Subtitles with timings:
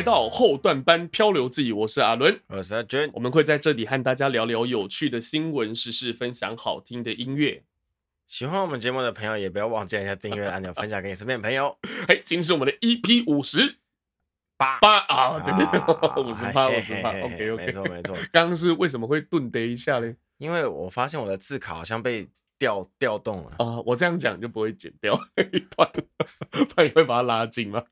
[0.00, 7.62] 迎来到后段班漂流记，我是阿伦，我是阿娟，我们会在这里和大家聊聊有趣的新闻时事，分享好听的音乐。
[8.26, 11.76] 喜欢我们节目的朋友，也不要忘记按下订阅按钮，分享给你身边的朋友。
[12.08, 13.76] 嘿，今天是我们的 EP 五十
[14.56, 18.16] 八八啊，对对对，五十八五十八，OK OK，没错没错。
[18.32, 20.10] 刚刚是为什么会顿跌一下呢？
[20.38, 22.26] 因为我发现我的字卡好像被
[22.58, 25.20] 调调动了啊，我这样讲就不会剪掉
[25.52, 25.92] 一段，
[26.74, 27.84] 怕你会把它拉近吗？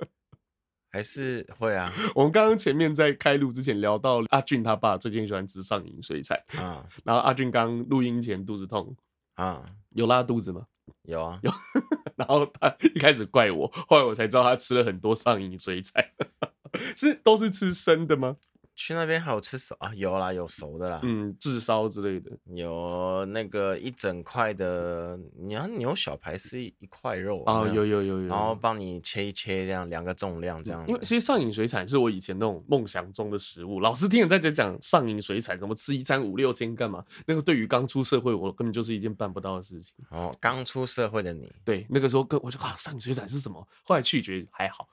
[0.91, 1.93] 还是会啊。
[2.15, 8.97] 我们刚刚前面在开录之前聊到阿俊他爸最近喜欢吃上瘾水菜啊，然后阿俊刚录音前肚子痛
[9.35, 10.67] 啊，有拉肚子吗？
[11.03, 11.53] 有啊，有。
[12.17, 16.13] 然后他一开始怪我，后来我才知道他吃了很多上瘾水菜，
[16.97, 18.37] 是都是吃生的吗？
[18.79, 19.93] 去那边还有吃熟啊？
[19.93, 30.87] 有啦，有熟的啦，嗯，炙烧之类的，有那个一整块的，你要牛小排是一块肉啊，有有有有，然后帮你切一切，这样两个重量这样。
[30.87, 33.81] 因为其实上瘾水产是我以前那种梦想中的食物。
[33.81, 37.05] 老师听了在这讲上瘾水产，怎么吃一餐五六千干嘛？
[37.27, 39.93] 那个对于刚出社会我根本就是一件办不到的事情。
[40.11, 43.67] 哦，刚出社会的你，对，那个时候跟我就啊，上瘾水产是什么？
[43.83, 44.89] 后来去觉得还好。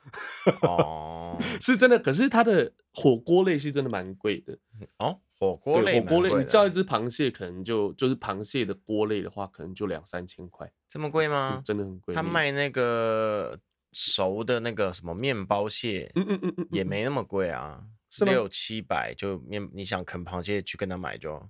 [0.62, 2.72] 哦， 是真的，可是它的。
[2.96, 4.58] 火锅类是真的蛮贵的
[4.98, 11.56] 哦，火锅类，火锅类，你叫一只螃蟹可能就就是螃蟹的锅类的话，可能就两三千块，这么贵吗？
[11.58, 11.62] 嗯？
[11.62, 12.14] 真的很贵。
[12.14, 13.58] 他卖那个
[13.92, 17.84] 熟的那个什么面包蟹，嗯嗯嗯嗯，也没那么贵啊，
[18.24, 21.46] 六七百就面，你想啃螃蟹去跟他买就。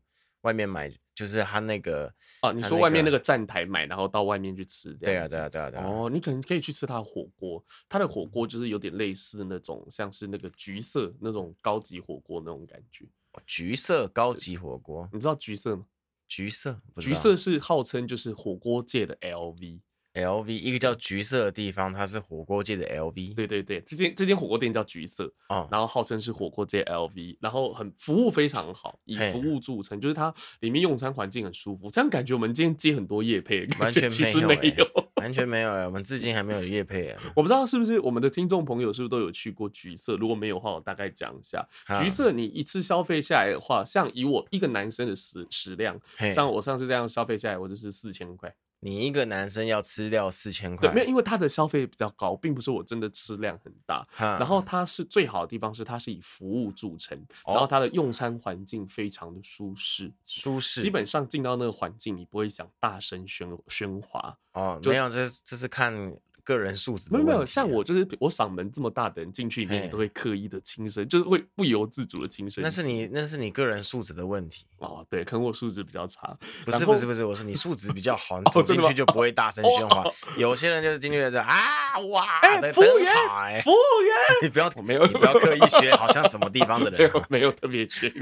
[0.47, 5.85] 外面买就是他那个哦，你说外面那个站台买，然后到外面去吃，对啊，对啊，对啊，对啊。
[5.85, 13.05] 哦，你可能可以去吃他的火锅，他的火锅就是有点类似那种，像是那个橘色那种高级火锅那种感觉。
[13.45, 15.85] 橘色高级火锅，你知道橘色吗？
[16.29, 19.81] 橘色，橘色是号称就是火锅界的 LV。
[20.17, 23.35] L V 一个叫橘色的地方，它是火锅界的 L V。
[23.35, 31.91] 对对对，这间这间火锅店叫橘色，哦，然后号称是火锅界 L V，然后很服务非常好，以服务著称，就是它里面用餐环境很舒服。
[31.91, 37.17] 这样感觉我们今天接很多夜配，完全其实没有，完全没有哎，我们至今还没有夜配哎。
[37.35, 40.17] 我不知道是不是我们的听众朋友是不是都有去过橘色？
[40.17, 41.67] 如果没有的话，我大概讲一下，
[42.01, 46.01] 橘色你一次消费下来的话，像以我一个男生的食食量，
[46.33, 48.55] 像我上次这样消费下来，我就是四千块。
[48.81, 50.89] 你一个男生要吃掉四千块？
[50.89, 54.07] 对，没有，因为他的消费比较高，并不是我真的吃量很大。
[54.17, 60.83] 然后它是最好的地方是它是以服务著称，然后它的用餐环境非常的舒适，舒适。
[60.83, 64.39] 基本上进到那个环境，你不会想大声喧喧哗。
[64.53, 66.17] 哦，没有，这这是看。
[66.47, 72.63] 个人素质、啊、没有没有，像我就是我嗓门这么大的人进去里面，都会刻意的轻声，就是会不由自主的轻声。
[72.63, 76.39] 那是你那是你个人素质的问题哦，对，可能我素质比较差。
[76.65, 80.05] 不是不是不是，我说你素质比较好， 你走进去就不会大声喧哗。
[80.37, 82.25] 有些人就是进去在啊哇，
[82.73, 88.13] 服务员，服务员，你不要没有，你不要刻意学，好像什么地方的人、啊 没，没有特别学。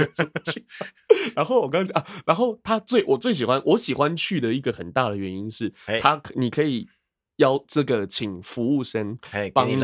[1.36, 5.70] 然后我刚刚讲啊，然后他最我最喜欢我喜欢去的一个很大的原因是，
[6.00, 6.88] 他你可以。
[7.36, 9.18] 要这个，请服务生
[9.52, 9.76] 帮你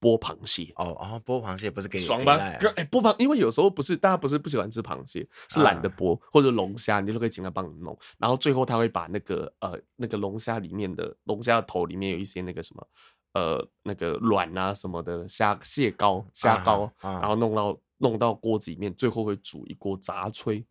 [0.00, 2.36] 剥螃蟹哦哦，剥螃蟹不是给你爽吧？
[2.36, 7.98] 哎，剥螃，因为有时候不是大家不是不喜欢吃螃蟹，是懒得剥，或者龙虾，你就可以请他帮你弄。
[8.16, 12.88] 然后最后他会把那个呃那个龙虾里面的龙虾的头里面有一些那个什么
[13.34, 20.64] 呃那个卵啊什么的虾蟹膏虾膏，然后弄到弄到锅子里面，最后会煮一锅杂炊，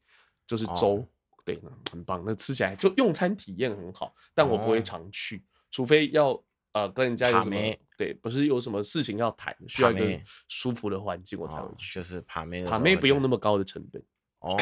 [0.46, 1.06] 就是粥，
[1.44, 1.60] 对，
[1.92, 2.24] 很棒。
[2.26, 5.44] 那吃起来就用餐体验很好，但我不会常去。
[5.78, 6.36] 除非要
[6.74, 7.56] 呃跟人家有什么
[7.96, 11.94] 对，不是有什么事情要谈，需要一个舒服的环境，我才会去。
[11.94, 14.02] 就是爬妹，爬妹不用那么高的成本
[14.42, 14.58] 哦。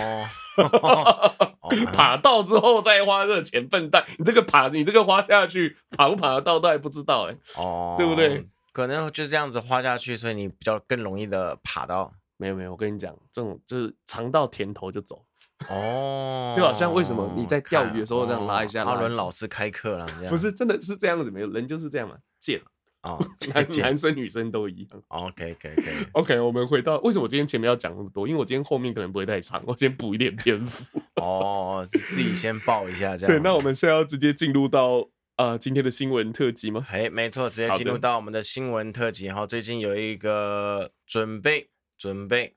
[1.93, 4.05] 爬到之后再花这个钱，笨蛋！
[4.19, 7.37] 你这个爬，你这个花下去，爬不爬得到都还不知道哎。
[7.55, 8.45] 哦，对不对？
[8.73, 12.13] 可能就这样子花下去，所以你比较更容易的爬到。
[12.35, 15.24] 没有没有，我跟你讲，这种就是尝到甜头就走。
[15.69, 22.61] 哦，就好像为什么你在钓鱼的时候这样拉一下，阿伦老师开课了，不是真的是这样子，没有人就是这样嘛，贱
[23.01, 23.17] 啊，
[23.53, 25.01] 男男生女生都一样。
[25.07, 28.27] OK OK OK OK，我们回到为什么我今天前面要讲那么多？
[28.27, 30.99] 因为我今天后面可能不会太长， 我先补一点篇幅。
[31.15, 33.35] 哦，自己先报一下这样。
[33.35, 36.85] 对，那我们现在要直接进入到呃今天的新闻特辑吗？
[36.89, 39.27] 哎，没错，直接进入到我们的新闻特辑。
[39.27, 42.55] 然后最近有一个准备准备。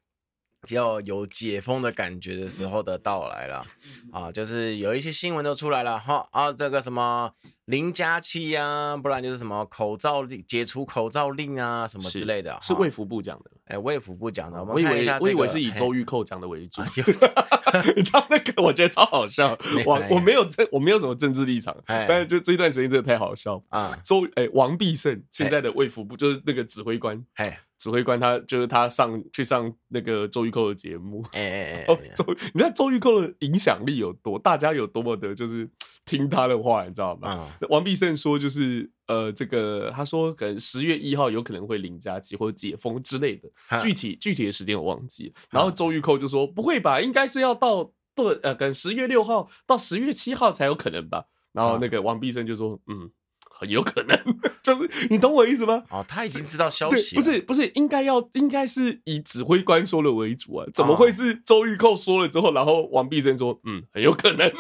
[0.71, 3.65] 要有解封的感觉的时候的到来了，
[4.13, 7.31] 啊，就是有一些新闻都出来了哈，啊，这个什么
[7.67, 16.83] 零加七呀，不然就是什么口罩令解除口罩令啊，什么之类的，是卫福部讲的，哎，卫福部讲的，我以为我以为是以周玉蔻讲的为主，
[17.95, 19.57] 你知道那个我觉得超好笑，
[19.87, 27.61] 我我没有政我没有什么政治立场，但是就这一段时间真的太好笑啊，周哎王必胜现在的卫福部就是那个指挥官，哎。
[27.79, 35.71] 指挥官他就是他上去上那个周玉蔻的节目，哎哎哎， 哦，周，你知道周玉蔻的影响力有多，大家有多么的，就是
[36.05, 37.49] 听他的话，你知道吗？
[37.61, 45.33] 嗯、王必胜说就是呃，这个他说可能十月一号有可能会零加七或者解封之类的，嗯、具体具体的时间我忘记。
[45.51, 51.27] 然后周玉蔻就说不会吧，应该是要到对呃，可能十月六号到十月七号才有可能吧。
[51.53, 53.11] 然后那个王必胜就说嗯。
[53.59, 54.17] 很有可能，
[54.63, 55.83] 就是你懂我意思吗？
[55.91, 64.51] 哦，他已经知道消息，不是不是，应该要应该是以指挥官说了为主啊，怎么会是周玉蔻说了之后，然后王必胜说，嗯，很有可能。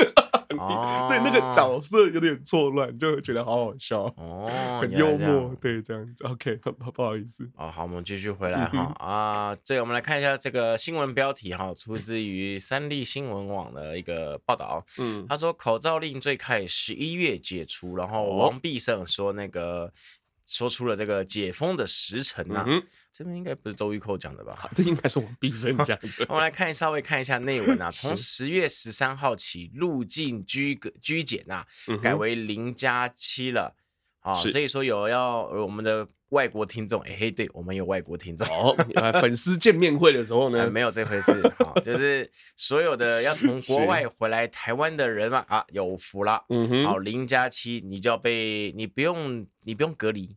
[0.56, 6.24] 哦、 对，那个角色有点错乱，就觉得好好笑哦，很幽默，对，这样子。
[6.28, 7.48] OK，不不好意思。
[7.56, 14.84] 哦，好，我们继续回来哈啊，这我们来看一下这个新闻标题哈，出自于三立新闻网的一个报道。
[14.98, 19.92] 嗯，他说口罩令最快十一月解除，然后王必胜说那个。
[20.50, 22.86] 说出了这个解封的时辰呐、啊，嗯、哼
[23.18, 24.70] 这边应该不是周玉蔻讲的吧？
[24.76, 26.26] 这应该是王必胜讲的。
[26.30, 33.74] 我们来看稍微看一下内文啊， 从十月十三号起入境居居检啊，嗯、改为零加七了
[34.20, 36.06] 啊，所以说有要我们的。
[36.30, 38.76] 外国听众，哎、欸、嘿，对我们有外国听众哦。
[39.18, 41.32] 粉丝见面会的时候呢，呃、没有这回事
[41.64, 50.36] 啊，就是所有的要从国外回来台湾的人嘛，啊，有福了，嗯哼，好，零加七，你就要被，你不用，你不用隔离。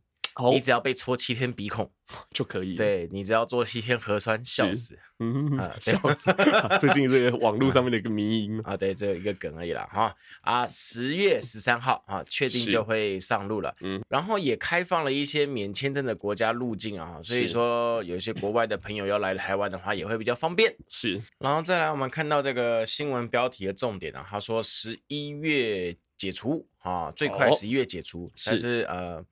[0.50, 1.92] 你只要被戳七天鼻孔
[2.32, 6.34] 就可以，对，你只要做七天核酸，笑死，嗯， 笑死。
[6.80, 8.60] 最近这个网络上面的一个迷因。
[8.62, 10.14] 啊，对，只有一个梗而已啦，哈。
[10.42, 21.20] 啊，十月十三号啊，确定就会上路了，嗯，然后也开放了一些免签证的国家入境啊，所以说有一些国外的朋友要来台湾的话，也会比较方便，是。
[21.38, 25.96] 然后再来，我们看到这个新闻标题的重点啊，他说十一月。
[26.22, 29.24] 解除啊，最快十一月解除，哦、但是，是呃，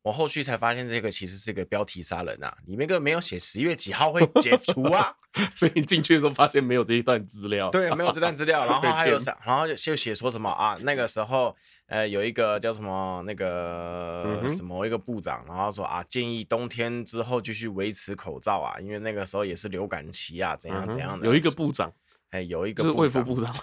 [0.00, 5.14] 我后续才发现这个其实是个标题杀人啊，里面个没有写十一月几号会解除啊，
[5.54, 11.54] 所以你进去的时候发现没有这一段资料，对，没有这段资料， 然后还有啥，然后就就写说什么啊，那个时候
[11.88, 21.92] 呃有一个叫什么那个、嗯、什么一个部长，然后说啊建议冬天之后继续维持口罩啊，因为那个时候也是流感期啊，怎样怎样的，有一个部长，
[22.30, 23.54] 哎，有一个是卫福部长。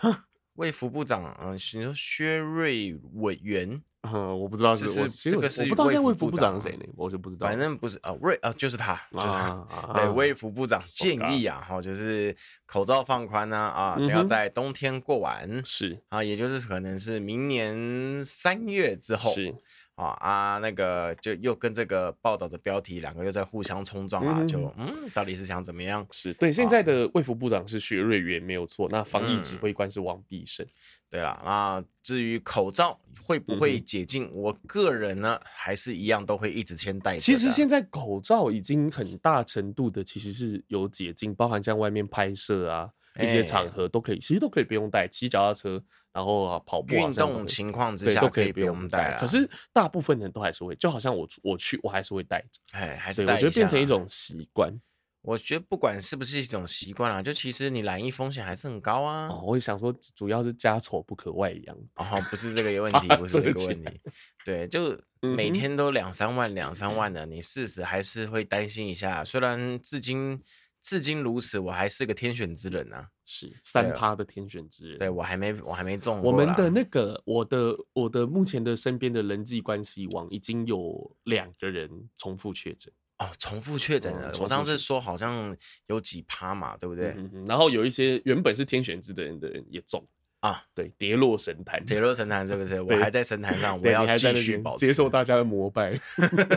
[0.57, 6.86] 卫福部长，嗯，你说薛瑞委员， 嗯，我不知道是，是这个是，我不知道现在卫福部长是谁呢？
[6.95, 19.53] 我就不知道，反正不是啊，瑞啊，就是他，就是他，对，卫福部长建议啊，哈，就是口罩放宽呢，啊，都要在冬天过完，是啊，也就是可能是明年三月之后，是。
[19.97, 26.05] 啊啊，那个就又跟这个报道的标题两个又在互相冲撞啊，就嗯，到底是想怎么样？
[26.11, 30.63] 是对，现在的卫福部长是薛瑞元没有错，那防疫指挥官是王必胜。
[31.09, 37.19] 对了，那至于口罩会不会解禁，我个人呢还是一样都会一直先戴着。
[37.19, 42.88] 其实现在口罩已经很大程度的其实是有解禁，包含像外面拍摄啊
[43.19, 45.83] 一些场合都可以，其实都可以不用戴，骑脚踏车。
[46.17, 53.36] 然后啊，跑步运动情况之下都可以不用戴，可是大部分人都还是会，就好像我我去我还是会戴着，哎，还是戴。
[53.36, 54.74] 我觉得变成一种习惯。
[55.21, 59.27] 我觉得不管是不是一种习惯啊，就其实你染疫风险还是很高啊。
[59.27, 61.77] 哦，我也想说，主要是家丑不可外扬。
[61.97, 64.01] 哦，不是这个 问题，不是这个问题。
[64.43, 69.24] 对，就 每天都两三万两三万的，你事实还是会担心一下。
[69.24, 70.41] 虽然至今。
[70.88, 73.10] 至今如此，我还是个天选之人啊！
[73.25, 74.98] 是三趴的天选之人。
[74.98, 76.22] 对，我还没，我还没中。
[76.22, 84.32] 我们的那个，我的我的目前的身边的人际关系网已经有两个人重复确诊哦，重复确诊了。
[84.39, 85.53] 我上次说好像
[85.88, 87.13] 有几趴嘛，对不对？
[87.46, 90.01] 然后有一些原本是天选之的人的人也中。
[90.48, 92.80] 啊，对，跌落神坛，跌落神坛是不是？
[92.82, 96.00] 我还在神坛上，我要继续保持接受大家的膜拜，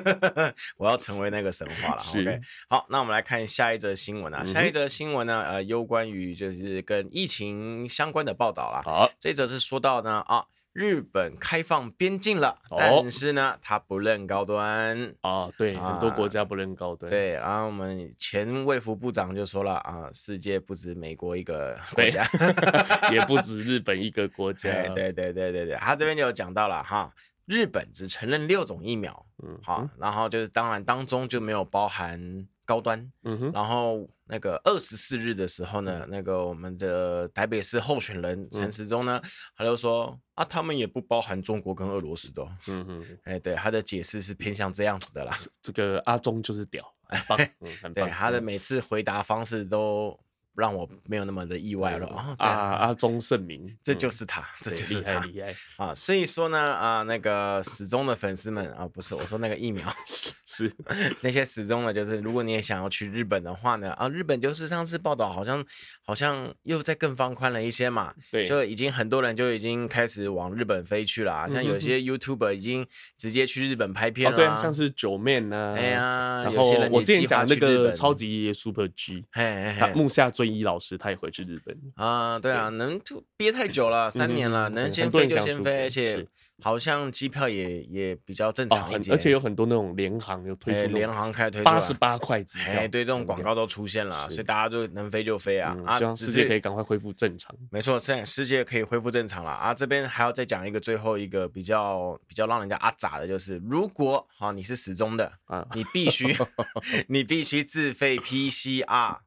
[0.79, 2.03] 我要成为那个神话了。
[2.15, 4.45] OK，好，那我们来看下一则新闻啊。
[4.45, 8.83] 下一则新闻呢，呃，有关于就是跟疫情相关的报道啦。
[8.85, 10.45] 好，这则是说到呢啊。
[10.73, 15.49] 日本开放边境了，但是呢，他不认高端啊。
[15.59, 17.11] 对，很多国家不认高端。
[17.11, 22.25] 对，然后我们前卫福部长就说了啊，世界不止美国一个国家，
[23.11, 24.71] 也不止日本一个国家。
[24.95, 27.13] 对对对对对，他这边就有讲到了哈，
[27.47, 32.47] 日本只承认六种疫苗，嗯，好，然后就是当然当中就没有包含。
[32.71, 39.21] 高端，嗯哼，然后那个二十四日的时候呢，那个我们的台北市候选人陈时中呢，
[39.57, 45.37] 他就说啊，他们也不包含中国跟俄罗斯的，嗯哼，哎，对，他的解释是偏向这样子的啦。
[45.61, 47.39] 这个阿中就是屌，很棒，
[47.93, 50.17] 对，他的每次回答方式都
[50.55, 52.35] 让我没有那么的意外了啊！
[52.39, 55.55] 啊，阿钟盛明， 这就是他，这就是他，厉害。
[55.77, 55.95] 啊！
[55.95, 60.77] 所以说呢，啊，那个始终的粉丝们啊，不是我说那个疫苗 是是
[61.21, 65.65] 那些始终的，就是如果你也想要去日本的话呢，啊，日本就是上次报道好像
[66.05, 86.27] 好像又在更放宽了一些嘛，对，就已经很多人就已经开始往日本飞去了啊，像有些 YouTuber 已经直接去日本拍片了，对，像是九面呢，哎呀，然后我之前讲那个超级 Super G，他木下尊一老师他也回去日本啊，对啊，能就憋太久了，三年了，能先飞就先飞，而且
[86.63, 95.99] 好像机票也也比较正常一点，而且有很多那种联航有推出，联航开推八十八块机票，哎，对，这种广告都出现了，所以大家就能飞就飞啊啊！
[95.99, 97.55] 希望世界可以赶快恢复正常。
[97.71, 99.75] 没错，现在世界可以恢复正常了啊！
[99.75, 106.35] 这边还要再讲一个最后一个比较比较让人家啊咋的，就是如果好你是死忠的啊，你必须
[107.09, 109.19] 你必须自费 PCR。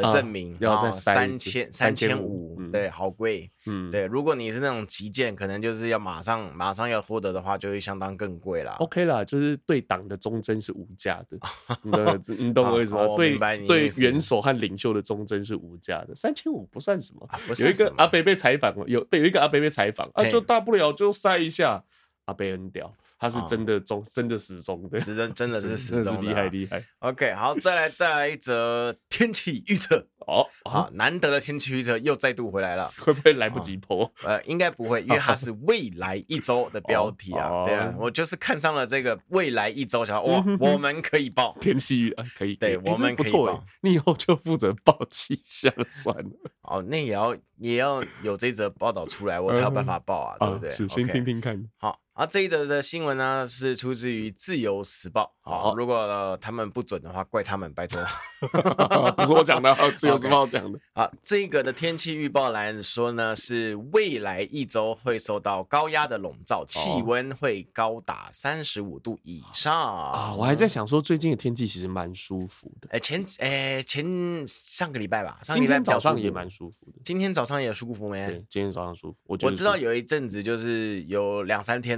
[0.00, 4.06] 的证明要在三千三千五，对，好贵，嗯，对。
[4.06, 8.76] 如果你是那种急件，可能就是要马上马上要获得的话，就会相当更贵啦。
[8.78, 11.38] OK 啦，就是对党的忠贞是无价的，
[12.28, 13.06] 你你懂我意思吗？
[13.16, 13.36] 对
[13.66, 17.28] 对，元首和领袖的忠贞是无价的，三千五不算什么。
[17.58, 21.82] 有一个阿北被采访，有有一个阿北被采访啊，就大不了就塞一下，
[22.26, 22.94] 阿北很屌。
[23.18, 26.84] 他是真的忠，真的死忠，对，是真真的是死忠，厉害厉害。
[27.00, 34.10] OK，好，再来再来一则天气预测哦，好， 难得的天气预测又再度回来了， 会不会来不及播？
[34.24, 37.64] 呃，应该不会，因为它是未来一周的 标题啊。
[37.64, 43.64] 对啊，我就是看上了这个未来一周，想哇，我们可以报天气预，可以，对，我们可以报。
[43.80, 46.30] 你以后就负责报气象算了。
[46.62, 50.70] 哦，那也要也要有这则报道出来，我才有办法报啊，对不对？
[50.70, 51.68] 先听听看。
[51.78, 51.98] 好。
[52.18, 55.36] 啊，这一则的新闻呢是出自于《自由时报》。
[55.48, 58.04] 好，如果、呃、他们不准的话，怪他们，拜托。
[59.16, 60.76] 不是我讲的，《自由时报》 讲的。
[60.94, 70.34] 啊，这个的天气预报来说呢，是未来一周会受到高压的笼罩，气温会高达三十五度以上啊。
[70.34, 72.88] 我还在想说，最近的天气其实蛮舒服的。
[72.90, 76.98] 哎，前哎前上个礼拜吧，上个礼拜早上也蛮舒服的。
[77.04, 78.26] 今天早上也舒服没？
[78.26, 79.16] 对，今天早上舒服。
[79.22, 81.96] 我我知道有一阵子就是有两三天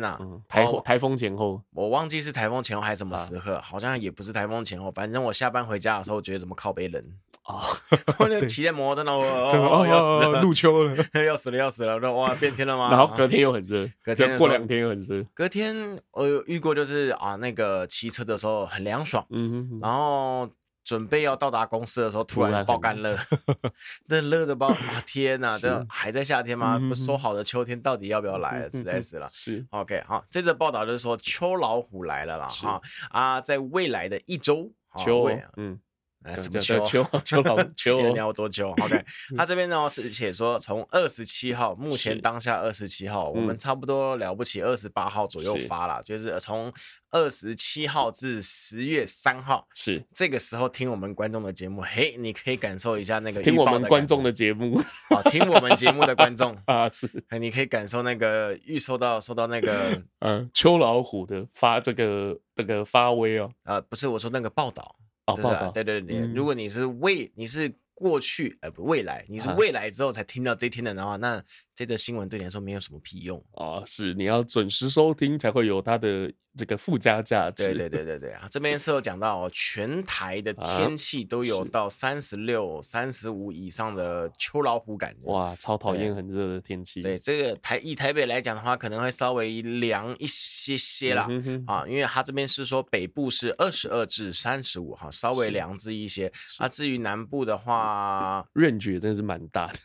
[0.48, 7.02] 台风台风前后，我忘记是台风前后还是什么时刻，好像也不是台风前后，反正我下班回家的时候，觉得怎么靠北冷
[7.42, 7.64] 啊，
[8.18, 10.94] 我那骑在摩托车，哦，要死了，入秋了，
[11.26, 12.90] 要死了，要死了，哇，变天了吗？
[12.90, 20.48] 然后隔天又很热， 隔天过两天又很热，隔天我有遇过，就是啊，那个骑车的时候很凉爽，嗯，然后。
[20.82, 23.16] 准备要到达公司的时候，突然爆干热，
[24.08, 25.02] 那热的爆啊！
[25.06, 26.78] 天哪，这还在夏天吗？
[26.78, 28.70] 不说好的秋天到底要不要来了？
[28.70, 29.28] 实在 是了。
[29.32, 35.78] 是 OK，好，这则报道就是说秋老虎来了啦，哈啊，在未来的一周，秋嗯。
[36.22, 38.10] 哎，什么秋秋 秋老秋？
[38.10, 39.02] 你要多久？OK，
[39.38, 46.70] 他这边呢是写说，从二十七号，目前当下二十七号，我们差不多了不起二十八号左右发了，就是从
[47.10, 50.04] 二十七号至十月三号，是。
[50.14, 54.78] 这个时候听我们观众的节目，嘿，你可以感受一下那个听我们观众的节目。
[55.08, 57.10] 啊，听我们节目的观众 啊，是，
[57.40, 64.96] 你可以感受那个预收到收到那个嗯秋老虎的发这个这个发威哦，啊，不是我说那个报道。
[65.36, 65.70] 报道。
[65.70, 71.42] 对对对，如果你是未你是过去呃不未来，你是未来之后才听到这天的的话，那
[71.80, 73.82] 这个新闻对你来说没有什么屁用啊。
[73.88, 77.68] 是你要准时收听才会有它的这个附加价值。
[77.68, 85.32] 对 对对对对啊，这边是有讲到哦，全台的天气都有到三十六、三十五以上的秋老虎感觉。
[85.32, 87.00] 哇，超讨厌很热的天气。
[87.00, 91.26] 对这个台以台北来讲的话，可能会稍微凉一些些啦
[91.66, 96.30] 啊，因为它这边是说北部是二十二至三十五哈，稍微凉之一些。
[96.58, 99.78] 啊，至于南部的话，range 真的是蛮大的。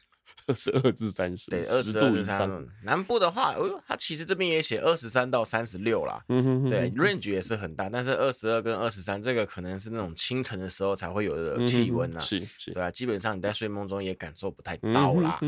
[0.48, 2.68] 二十二至三十，对，二十度以上。
[2.84, 6.24] 南部的话，哦，它其实这边也写二十三到三十六啦。
[6.30, 12.20] 嗯哼，对，range 也是很大，但是二十二跟二十三这个可能是那种清晨的时候才会有的气温啊。
[12.20, 15.40] 是是，对啊，基本上你在睡梦中也感受不太到啦。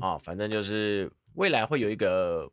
[0.00, 2.50] 啊，反正就是未来会有一个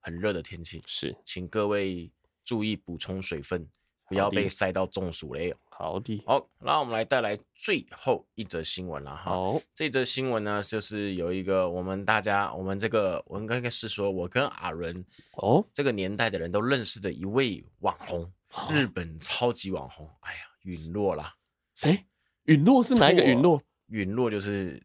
[0.00, 2.10] 很热的天气，是，请各位
[2.44, 3.66] 注意补充水分，
[4.14, 5.54] 不要被晒到中暑嘞。
[5.76, 9.32] 好的，好，那我们来带来最后一则新闻了哈。
[9.32, 18.32] 好，这则新闻呢，就是有一个我们大家，我们这个我应该是说，我跟阿伦哦，这个年代的人都认识的一位网红，
[18.70, 20.08] 日本超级网红。
[20.20, 21.34] 哎呀，陨落啦，
[21.74, 22.04] 谁？
[22.44, 23.60] 陨落是哪一个陨落？
[23.88, 24.80] 陨落就是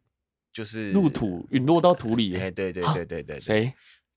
[0.51, 2.35] 就是入土，陨落到土里。
[2.35, 3.71] 哎，对对对对对，谁？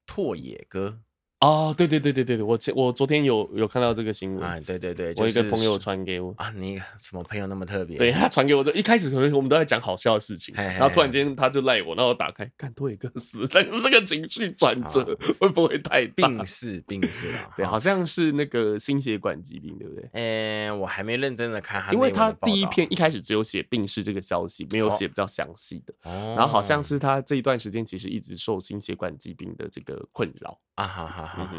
[0.06, 0.98] 拓野哥。
[1.42, 7.98] 哦，对对对对对对，我前我昨天有有看到这个新闻，啊，对对对，我一个朋友传给我啊，你什么朋友那么特别？
[7.98, 16.28] 对他传给我的，一开始可能我们都在讲好笑的事情，然后突然间他就赖我，然后我打开，看多一个死，但是这个情绪转折会不会太大？
[16.28, 20.08] 病逝病逝啊，对，好像是那个心血管疾病，对不对？
[20.12, 31.50] 嗯，我还没认真的看，因为他第一篇一开始只有写病逝这个消息，没有写比较详细的，然后好像是他这一段时间其实一直受心血管疾病的这个困扰啊，哈哈哈。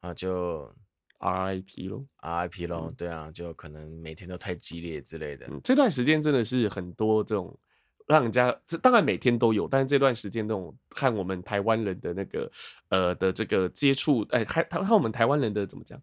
[0.00, 0.72] 啊，就
[1.18, 5.46] RIP 咯，RIP 咯，嗯、对啊，就可能每天都太激烈之类的。
[5.48, 7.58] 嗯、这段时间真的是很多这种
[8.06, 12.50] 让人家，这当然每天都有，但是这段时间那种看我们台湾人的那个
[12.88, 16.00] 呃的这个接触，哎，看看我们台湾人的怎么讲？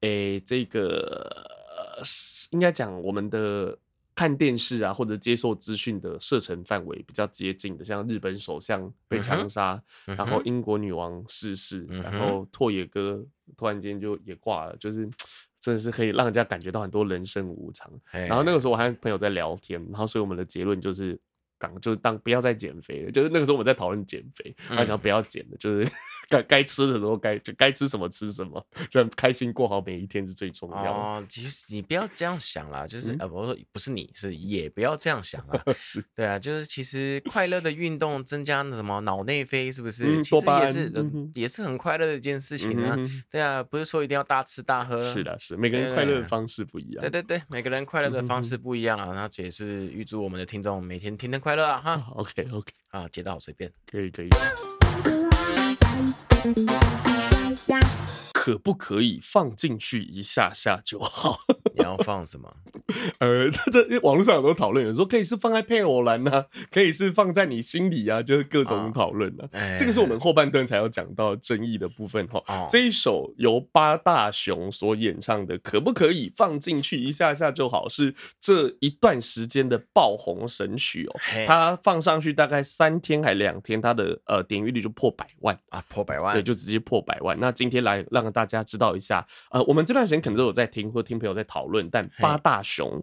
[0.00, 1.30] 哎，这个
[2.50, 3.78] 应该讲我们的。
[4.16, 13.24] 看电视啊，或者接受资讯的射程范围比较接近的，像日本首相被枪杀，嗯、然后英国女王逝世，嗯、然后拓野哥
[13.56, 15.08] 突然间就也挂了，就是
[15.60, 17.88] 真的是可以让人家感觉到很多人生无常。
[18.10, 21.16] 然后那个时候我还跟朋友在聊天，然后所以我们的结论就是。
[21.58, 25.90] 讲就是当不要再减肥了，就是那个时候我们在讨论减肥，他想不要减了，就是
[26.28, 30.90] 该该吃的时候该就该吃什么吃什么，就开心过好每一天是最重要的。
[30.90, 40.22] 哦，其实你不要这样想啦，就是呃，我说不是你是也不要这样想啊， 是对啊，就是其实快乐的运动增加什么脑内啡是不是？
[40.24, 40.92] 其实也是
[41.34, 42.96] 也是很快乐的一件事情啊。
[43.30, 44.98] 对啊，不是说一定要大吃大喝。
[44.98, 47.00] 是的，是每个人快乐的方式不一样。
[47.00, 49.14] 对对对，每个人快乐的方式不一样啊。
[49.14, 51.80] 那这也是预祝我们的听众每天天天快乐啊！
[51.82, 54.28] 哈，OK OK，啊，接到随便，可以可以。
[57.66, 58.25] Yeah.
[58.46, 61.40] 可不可以放进去一下下就好？
[61.74, 62.56] 你要放什么？
[63.18, 69.42] 呃，他这网络上有很多讨论，有人说可以是放在配偶栏呐， 可以是放在你心里啊，就是各种讨论呢。
[69.76, 72.40] 这个是我们后半段才要讲到争议的部分哈。
[72.46, 77.88] 哦、这一首由八大雄所演唱的，可不可以放进去一下下就好？
[77.88, 81.20] 是这一段时间的爆红神曲哦。
[81.48, 87.36] 它放上去大概三天还两天，它的呃点阅率就破百万啊，破百万，对，就直接破百万。
[87.40, 88.32] 那今天来让。
[88.36, 93.02] 大家知道一下，呃，我们这段时间可能都有在听或听朋友在讨论，但八大雄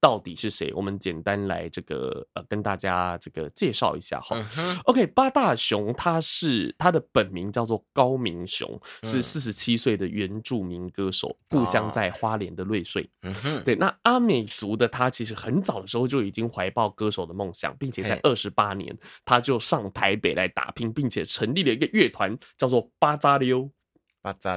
[0.00, 0.72] 到底是谁？
[0.72, 4.36] 我们简单来这个呃跟大家这个介绍一下哈。
[4.56, 13.10] 嗯、OK，八大雄他是他的本名叫做高明雄，是四十七岁的原住民歌手，故乡在花莲的瑞穗。
[13.22, 23.68] 嗯，对，那阿美族的他其实很早的时候就已经怀抱歌手的梦想，并且在二十八年他就上台北来打拼，并且成立了一个乐团，叫做巴扎溜。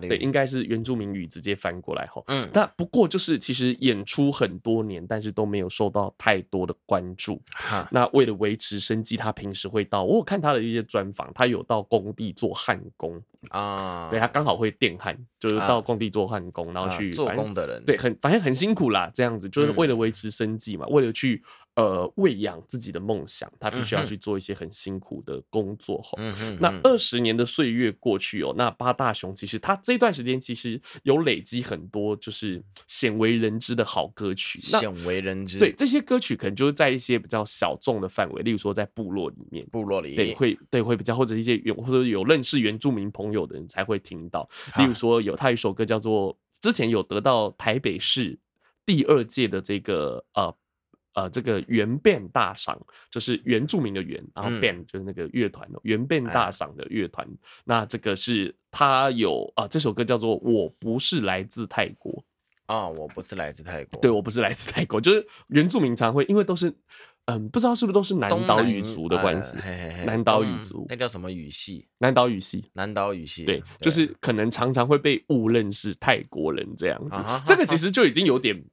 [0.08, 2.21] 对，应该是原住民语直接翻过来哈。
[2.28, 7.41] 嗯，那不过就是其实演出很多年，但是都没有受到太多的关注。
[7.54, 14.10] 哈，那为了维持生计，他平时会到，我有看他的一些专访，他有到工地做焊工啊。
[14.10, 19.10] 对，他刚好会电焊，就是到工地做焊工，然后去做工的人，对，很反正很辛苦啦。
[19.13, 21.41] 这样子就是为了维持生计嘛，为了去。
[21.82, 26.00] 呃，喂养自己的梦想，他必须要去做一些很辛苦的工作。
[26.04, 26.15] 吼，
[26.60, 34.60] 那二十年的岁月过去哦，那八大雄其实他这段时间其实有累积很多就是鲜为人知的好歌曲。
[34.60, 44.48] 鲜为人知，对这些歌曲可能就是在一些比较小众的范围，例如说在部落里面，部落里面对会对会比较或者一些有或者有认识原住民朋友的人才会听到。
[44.78, 48.38] 例如说有他一首歌叫做之前有得到台北市
[48.86, 50.56] 第二届的这个呃。
[51.13, 57.28] 呃，这个原 band 大赏就是原住民的原，然后 band 就是那个乐团的原 band 大赏的乐团。
[57.65, 62.13] 那这个是他有啊，这首歌叫做《我不是来自泰国》
[62.74, 66.74] 啊，我不是来自泰国，对，我不是来自泰国，就是原住民常会因为都是
[67.26, 69.58] 嗯，不知道是不是都是南岛语族的关系，
[70.06, 71.89] 南岛语族那叫什么语系？
[71.97, 77.21] 南岛语系，南岛语系，对，就是可能常常会被误认是泰国人这样子。
[77.45, 78.63] 这个其实就已经有点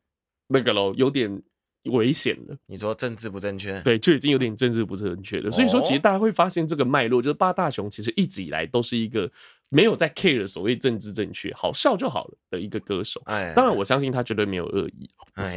[0.46, 1.42] 那个喽，有点。
[1.84, 3.80] 危险了，你说政治不正确？
[3.82, 5.50] 对，就已经有点政治不正确了。
[5.50, 9.30] 所以说，其实大家会发现这个脉络，就是八大雄其实一直以来都是一个
[9.70, 13.22] 没有在 care 所谓政治正确，好笑就好了的一个歌手。
[13.24, 15.08] 哎，当然我相信他绝对没有恶意。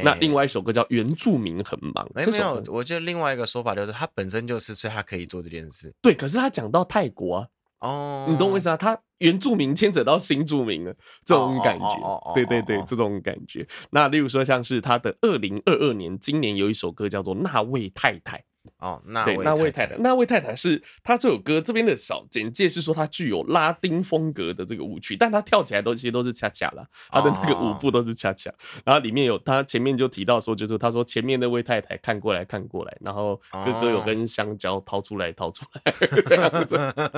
[0.04, 5.92] 那另外一首歌叫《原住民很忙》，没有，我觉得另外一个说法就是他本身就是，所以他可以做这件事。
[6.00, 7.48] 对，可是他讲到泰国啊。
[7.82, 8.76] 哦，你懂我意思啊？
[8.76, 13.66] 他原住民牵扯到新住民了，这种感觉，对对对，这种感觉。
[13.90, 18.38] 那例如说，像是他的二零二二年，今年有一首歌叫做《那位太太》，
[18.78, 28.52] 哦，那对，那位太太，那位太太是她这首歌这边的小简介是说她具有拉丁风格的这个舞曲，但她跳起来都其实都是恰恰啦，她的那个舞步都是恰恰。
[28.84, 35.92] 然后里面有他前面就提到说，就是他说前面那位太太看过来看过来，然后哥哥有根香蕉掏出来掏出来
[36.26, 36.76] 这样子，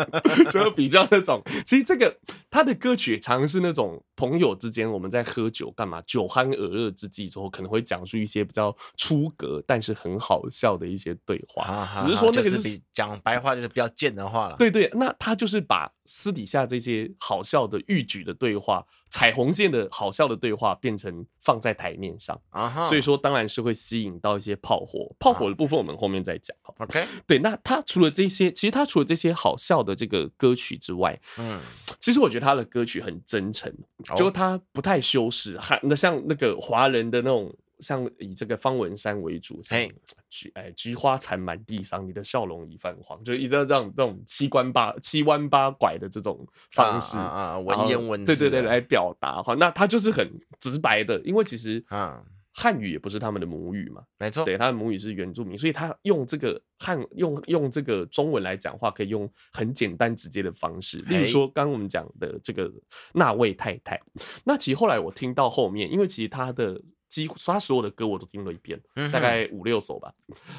[0.52, 1.42] 就比较那种。
[1.64, 2.16] 其实这个
[2.50, 11.88] 他的歌曲常是那种朋友之间我们在喝酒干嘛，酒酣耳热之际之后，可能会讲述一些比较出格但是很好笑的一些对话。
[11.94, 14.57] 只是说那个是讲白话，就是比较贱的话了。
[14.57, 22.87] 对对，那他就是把私底下这些好笑的欲举的对话、彩虹线的好笑的对话，变成放在台面上啊。
[22.88, 25.14] 所以说，当然是会吸引到一些炮火。
[25.18, 26.57] 炮火的部分，我们后面再讲。
[26.79, 27.38] OK，对。
[27.38, 31.61] 那他除了这些，其实他除了这些好笑的这个歌曲之外，嗯，
[32.01, 33.73] 其实我觉得他的歌曲很真诚，
[34.16, 37.55] 就他不太修饰，还那像那个华人的那种。
[37.80, 39.88] 像以这个方文山为主， 哎，
[40.28, 50.28] 菊哎菊花残满地上，你的笑容已泛黄，就一个这样这种七弯八七弯八拐的这种方式啊，啊，文言文对对对来表达哈，那他就是很
[50.60, 52.24] 直白的，因为其实啊。
[52.56, 62.72] 汉语也不是他们的母语嘛，没错，对，他的母语是原住民，所以他用这个汉用用这个中文来讲话，可以用很简单直接的方式，例如说刚刚我们讲的这个
[63.12, 64.00] 那位太太，
[64.44, 66.80] 那其实后来我听到后面，因为其实他的。
[67.14, 68.77] 几乎他所有的歌我都听了一遍，
[69.12, 70.12] 大概五六首吧。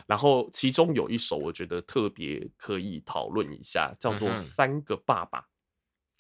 [0.08, 5.41] 然后其中有一首我觉得特别可以讨论一下，叫做《三个爸爸》。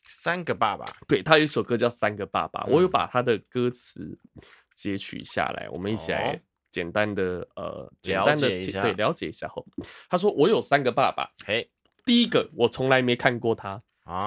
[0.03, 4.19] 三个爸爸，对，他有一首歌叫《三个爸爸》，我有把他的歌词
[4.75, 6.37] 截取下来，我们一起来
[6.69, 8.49] 简单的呃简单的
[8.81, 9.47] 对了解一下。
[9.47, 9.65] 后
[10.09, 11.71] 他说：“我有三个爸爸，嘿，
[12.03, 13.81] 第一个我从来没看过他，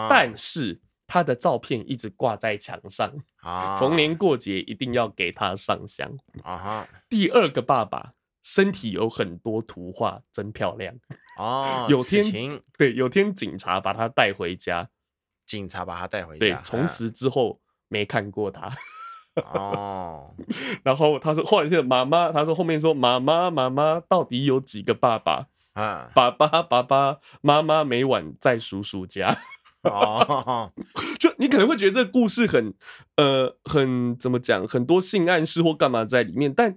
[0.09, 3.11] 但是。”他的照片一直挂在墙上
[3.43, 6.09] 啊，逢年过节一定要给他上香
[6.45, 6.87] 啊。
[7.09, 8.13] 第二个爸爸
[8.45, 10.95] 身体有很多图画，真漂亮
[11.39, 11.87] 哦。
[11.91, 14.91] 有天对，有天警察把他带回家，
[15.45, 16.39] 警察把他带回家。
[16.39, 18.71] 对，从此之后没看过他。
[19.53, 20.35] 哦
[20.83, 26.11] 然后他说，后来是妈妈，他说后面说妈妈妈妈到底有几个爸爸啊？
[26.15, 29.39] 爸爸爸爸妈妈每晚在叔叔家。
[29.83, 30.73] 哦，
[31.19, 32.75] 就你可能会觉得这个故事很，
[33.17, 36.77] 呃，很怎么讲，很多性暗示或干嘛在里面，但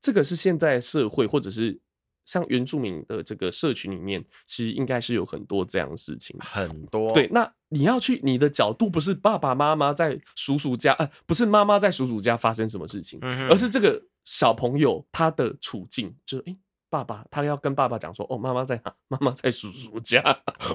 [0.00, 1.80] 这个是现在社会或者是
[2.24, 7.12] 像原住民的这个社群里面，其实应该是有很多这样的事情，很多。
[7.12, 16.58] 对，那你要去你的角度不是爸爸妈妈在叔叔家，呃，不是妈妈在叔叔家发生什么事情，而是这个小朋友他的处境，就是诶。
[16.90, 18.94] 爸爸，他要跟爸爸讲说：“哦，妈妈在哪？
[19.08, 20.20] 妈妈在叔叔家，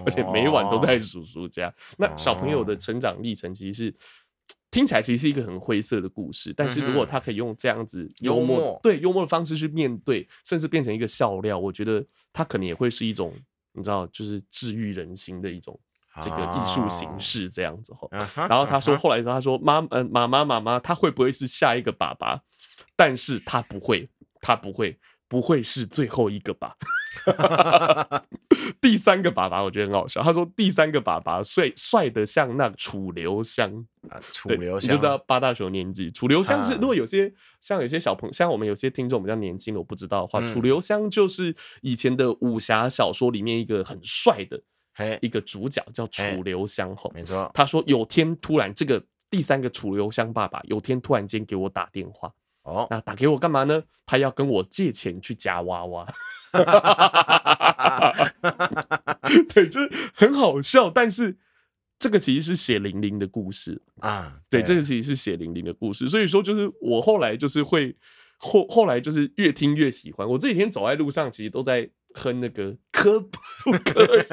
[0.06, 3.96] 而且每晚都在叔叔家。”那小朋友的成长历程其实是
[4.70, 13.34] 听起来其实是一个很灰色的故事，但是如果他可以用这样子幽默，对幽默的方式去面对，甚至变成一个笑料，我觉得他可能也会是一种
[13.72, 15.80] 你知道，就是治愈人心的一种
[16.22, 18.08] 这个艺术形式这样子哈。
[18.48, 22.40] 然后他说，后来他说：“妈，嗯，妈妈，妈妈，他会不会是下一个爸爸？
[22.96, 24.08] 但是他不会，
[24.42, 24.96] 他不会。”
[25.34, 26.76] 不会是最后一个吧？
[28.80, 30.22] 第三个爸爸我觉得很好笑。
[30.22, 36.12] 他说第三个爸爸帅帅的像那楚留香啊，楚留香，你就知道八大雄年纪。
[36.12, 44.62] 楚留香是，如果有些像有些小朋友，像我们有些听众比较年轻的，我不知道的话，楚留香就是以前的武侠小说里面一个很帅的
[45.20, 46.96] 一个主角，叫楚留香。
[46.96, 47.50] 吼，没错。
[47.56, 52.32] 他说有天突然这个第三个楚留香爸爸有天突然间给我打电话。
[52.64, 53.84] 哦，那打给我干嘛呢？
[54.06, 56.06] 他要跟我借钱去夹娃娃，
[59.54, 60.90] 对，就是很好笑。
[60.90, 61.38] 但是
[61.98, 66.10] 这个其实是血淋淋的故事啊，对，对，这个其实是血淋淋的故事。
[66.10, 67.96] 所以说，就是我后来就是会
[68.38, 70.28] 后后来就是越听越喜欢。
[70.28, 71.90] 我这几天走在路上，其实都在。
[72.16, 74.24] 哼那个可不可以？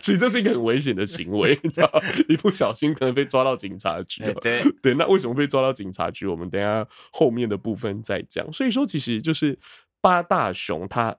[0.00, 1.90] 其实这是一个很危险的行为， 你知道，
[2.28, 4.22] 一不小心可能被抓到警察局。
[4.40, 6.26] 对对，那为什么被抓到警察局？
[6.26, 8.50] 我们等下后面的部分再讲。
[8.52, 9.58] 所以说，其实就是
[10.00, 11.16] 八大雄他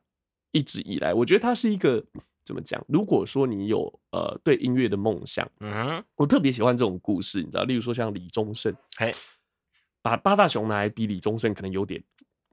[0.52, 2.04] 一直以来，我觉得他是一个
[2.46, 2.82] 怎么讲？
[2.88, 9.14] 如果说你有呃对音乐的梦想，嗯，我特别喜欢这种故事，你知道，例如说像李宗盛，嘿，
[10.02, 12.02] 把八大雄拿来比李宗盛，可能有点。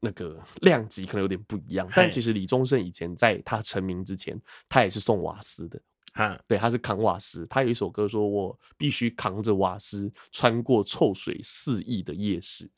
[0.01, 5.81] 那个量级可能有点不一样，但其实李宗盛以前在他成名之前，他也是送瓦斯的，
[6.13, 7.47] 啊，对，他是扛瓦斯。
[7.47, 12.71] 他有一首歌说：“我必须扛着瓦斯穿过臭水四溢的夜市。”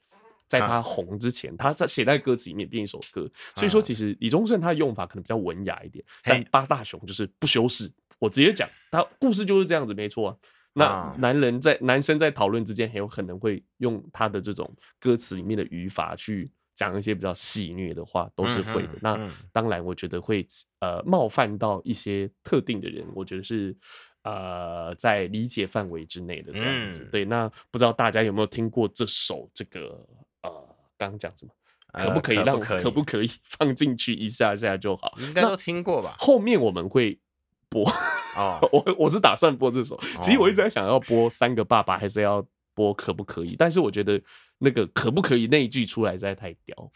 [0.48, 3.30] 在他红之前，他在写在歌词里面变一首歌。
[3.54, 7.92] 所以说，其实李宗盛他的用法可能比较文雅一点，但八大雄就是不修饰。
[8.18, 10.36] 我直接讲，他故事就是这样子，没错啊。
[10.72, 16.50] 那男人在男生在讨论之间，很有可能会用他的这种歌词里面的语法去。
[16.78, 18.92] 讲一些比较戏谑的话，都是会的。
[18.92, 20.46] 嗯、那当然，我觉得会
[20.78, 23.76] 呃冒犯到一些特定的人，我觉得是
[24.22, 27.02] 呃在理解范围之内的这样子。
[27.02, 30.06] 嗯、对，那不知道大家有没有听过这首这个
[30.42, 30.50] 呃
[30.96, 31.52] 刚刚讲什么？
[31.94, 35.18] 可不可以让、呃、可，不可以 放进去一下下就好？
[35.18, 36.14] 应该都听过吧？
[36.16, 37.18] 后面我们会
[37.68, 37.82] 播
[38.36, 39.98] 哦， 我我是打算播这首。
[40.20, 42.46] 其实我一直在想要播三个爸爸，还是要
[42.78, 43.56] 播可不可以？
[43.58, 44.20] 但是我觉得
[44.58, 46.92] 那个可不可以那一句出来实在太屌。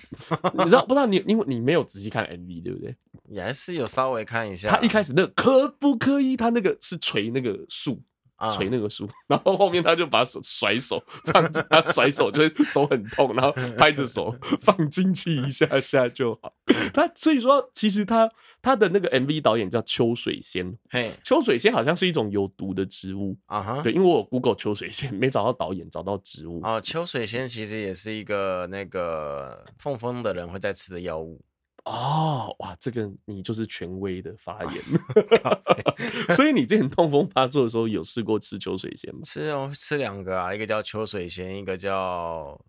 [0.54, 1.16] 你知道不知道你？
[1.26, 2.94] 因为你没有仔细看 MV 对不对？
[3.28, 4.70] 也还是有稍微看一下。
[4.70, 6.36] 他一开始那个可不可以？
[6.36, 8.00] 他那个是锤那个树。
[8.50, 16.52] 捶那个书， 然后后面他就把手甩手放着，他甩手就是手很痛，然后拍着手放进去一下下就好。
[16.92, 23.82] 他所以说，其实他他的那个 MV 导演叫秋水仙，嘿，秋水仙好像是一种有毒的植物啊哈。
[23.82, 26.60] 对，因为我有 Google 秋水仙，没找到导演，找到植物。
[26.62, 31.40] 啊，秋水仙其实也是一个那个痛风的人会在吃的药物。
[31.84, 34.82] 哦，哇，这个你就是权威的发言
[36.36, 39.20] 所以你之前痛风发作的时候有试过吃秋水仙吗？
[39.24, 42.64] 吃哦，吃两个啊，一个叫秋水仙，一个叫，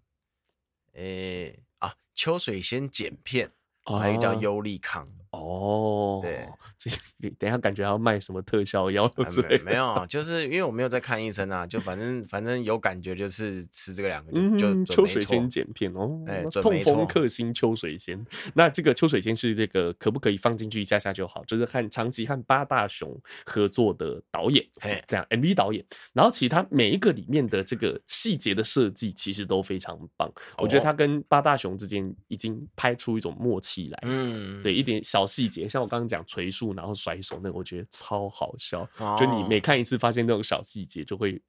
[0.93, 3.51] 诶、欸、啊，秋水仙碱片，
[3.85, 5.07] 还有一个叫优利康。
[5.33, 6.91] 哦，对，这
[7.39, 18.23] 等一下感觉要卖什么特效药之类的、啊、没，没有，就是因为我没有在看医生啊，就反正反正有感觉就是吃这个两个就，嗯、就秋水仙碱片哦，哎，痛风克星秋水仙。
[18.53, 21.43] 那这个秋水仙是这个可不可以放进去一下下就好？
[21.45, 25.83] 就是和长期和八大熊合作的导演，哎，这样 MV 导演。
[26.13, 35.27] 然后其他每一个里面的这个细节的设计其实都非常棒，哦、我觉得他跟八大熊之间已经拍出一种默契来，嗯，对，一点小。
[35.33, 38.87] 细节像我刚刚讲锤树，然后甩手那个，我觉得超好笑。
[38.99, 39.17] Oh.
[39.17, 41.41] 就你每看一次，发现那种小细节，就会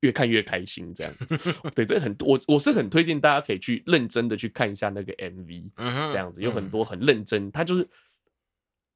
[0.00, 0.94] 越看越开心。
[0.94, 1.36] 这样子，
[1.74, 5.70] 对，这很我我是很推荐大家可以去认真的去看一下那个 MV，
[6.10, 7.88] 这样子有很多很认真，他就是。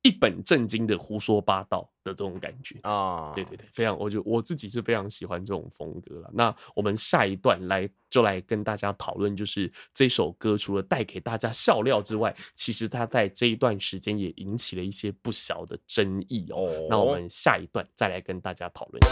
[0.07, 6.31] 一本正经的胡说八道的这种感觉啊，对对对，非常，我就我自己是非常喜欢这种风格了。
[6.33, 16.87] 那我们下一段来就来跟大家讨论，就是这首歌除了带给大家笑料之外，其实它在这一段时间也引起了一些不小的争议哦。
[16.88, 19.03] 那我们下一段再来跟大家讨论。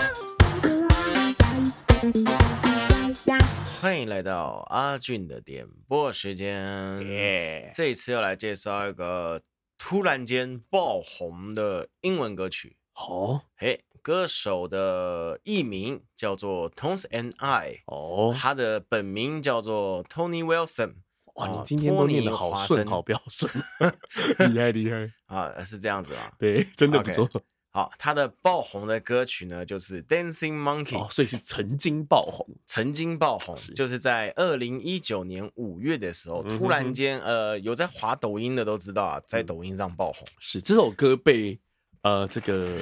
[3.82, 7.04] 欢迎来到阿俊的点播时间，
[7.74, 9.42] 这一次要来介绍一个。
[9.78, 20.94] 突然间爆红的英文歌曲哦，嘿，歌手的艺名叫做 Tones and I 哦，他的本名叫做 Tony Wilson。
[21.34, 23.50] 哇，你今天都念的好顺，好标准，
[24.52, 25.64] 厉害厉害啊！
[25.64, 27.28] 是这样子啊，对，真的不错。
[27.28, 27.40] Okay.
[27.74, 40.24] 好，他的爆红的歌曲呢，就是《Dancing Monkey》哦，所以是曾经爆红，曾经爆红，是就是在二零一九年五月的时候，突然间，呃，有在滑抖音的都知道啊，在抖音上爆红。
[40.38, 41.58] 是这首歌被
[42.02, 42.78] 呃这个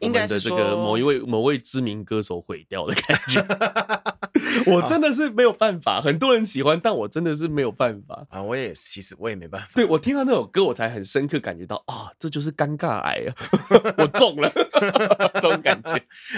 [0.00, 3.44] 应该是这个某一位某位知名歌手毁掉的感觉。
[4.66, 8.42] 我真的是没有办法，很多人喜欢，但我真的是没有办法啊！
[8.42, 9.68] 我也其实我也没办法。
[9.74, 13.34] 对，我听到那首歌，我才很深刻感觉到啊，这就是尴尬癌啊！
[13.98, 14.50] 我中了
[15.34, 15.92] 这种感觉。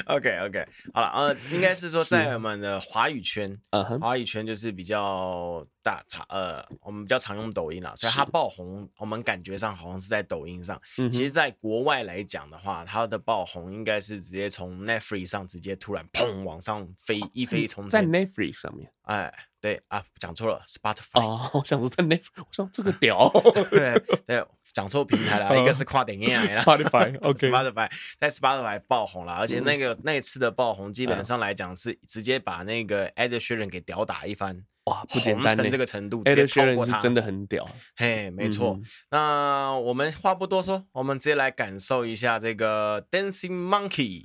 [0.06, 3.56] OK OK，好了，呃，应该是说在我们的华语圈，
[4.00, 10.80] 华语圈就是比较大常呃，我们比较常用抖音啦，所以它爆红，我们感觉上好像是在抖音上。
[10.94, 21.20] 其实，在国外来讲的话，它的爆红应该是直接从 Netflix 上直接突然砰往上飞，一飞从在 Netflix 上面，哎，对啊，讲错了，Spotify。
[21.20, 23.30] 哦，我想说在 Netflix，我说这个 屌，
[23.70, 38.80] 对 对，讲错平台了，一个是跨点音啊，Spotify，OK，Spotify 在 Spotify 爆红了，而且那个那次的爆红，基本上来讲是直接把那个 Ed Sheeran 给屌打一番，哇，不简单，这个程度，Ed Sheeran 是真的很屌，嘿，没错。
[39.10, 44.24] 那我们话不多说，我们直接来感受一下这个 Dancing Monkey。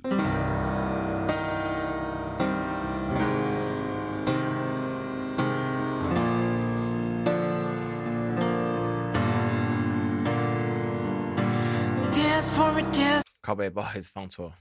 [13.42, 14.54] 靠背，不好意思，放错了。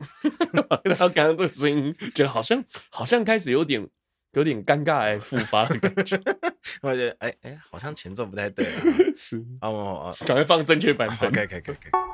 [0.83, 3.87] 然后刚刚这个声音，觉得好像好像开始有点
[4.33, 6.19] 有点尴尬哎，复发的感觉。
[6.81, 8.65] 我觉得哎哎，好像前奏不太对。
[9.15, 11.31] 是，哦哦，赶快放正确版本。
[11.31, 12.12] 可以可以可以。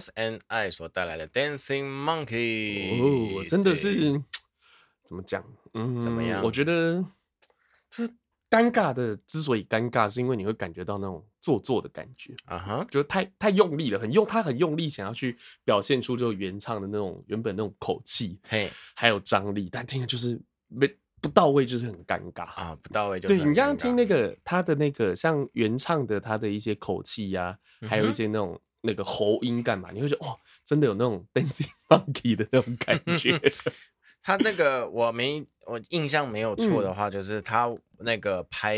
[0.00, 3.00] And I 所带来的 Dancing Monkey。
[3.00, 4.20] 哦，真的是
[5.04, 5.44] 怎么讲？
[5.74, 6.42] 嗯，怎么样？
[6.44, 7.04] 我觉得
[7.90, 8.10] 就是
[8.48, 18.70] 尴尬的，之所以尴尬，是因为你会感觉到那种做作的感觉，啊哈，就是太太用力了，很用，他很用力想要去表现出就原唱的那种原本那种口气，嘿。
[18.94, 20.88] 还有张力，但听着就是没
[21.20, 22.44] 不到位，就是很尴尬。
[22.44, 33.40] 啊，不到位就是你刚刚听那个他的那个像原唱的他的一些口气呀、嗯还有一些那种那个喉音干嘛，你会觉得哦，真的有那种 dancing monkey 的那种感 觉。
[34.22, 37.68] 他那个我没我印象没有错嗯的话，就是他
[37.98, 38.76] 那个拍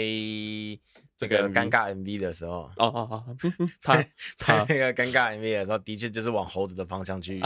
[1.16, 3.36] 这个尴尬 MV 的时候，哦哦哦，
[3.82, 7.40] 拍拍那个尴尬 MV 的时候，的确就是往猴子的方向去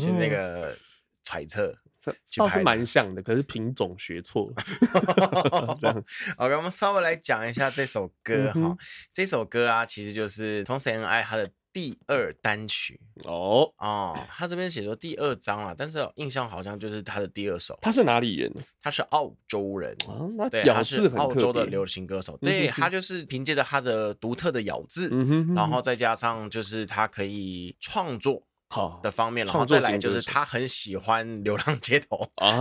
[0.00, 0.74] 去那个
[1.22, 1.76] 揣测。
[2.00, 6.04] 这倒是蛮像的，可是品种学错了，这样
[6.38, 8.78] OK，我们稍微来讲一下这首歌哈、嗯
[9.12, 13.72] 这首歌啊，其实就是《同 C N I》他的第二单曲哦。
[13.78, 14.18] 哦。
[14.28, 17.78] 他这边写说第二章啊，但是印象好像就是他的第二首。
[17.80, 18.62] 他是哪里人呢？
[18.82, 22.36] 他是澳洲人，啊，那对，咬他是澳洲的流行歌手。
[22.42, 32.28] 嗯对他就是凭借着他的独特的咬字，嗯哼哼然后再加上就是他可以创作好的方面，然后再来就是他很喜欢流浪街头。
[32.36, 32.56] 啊，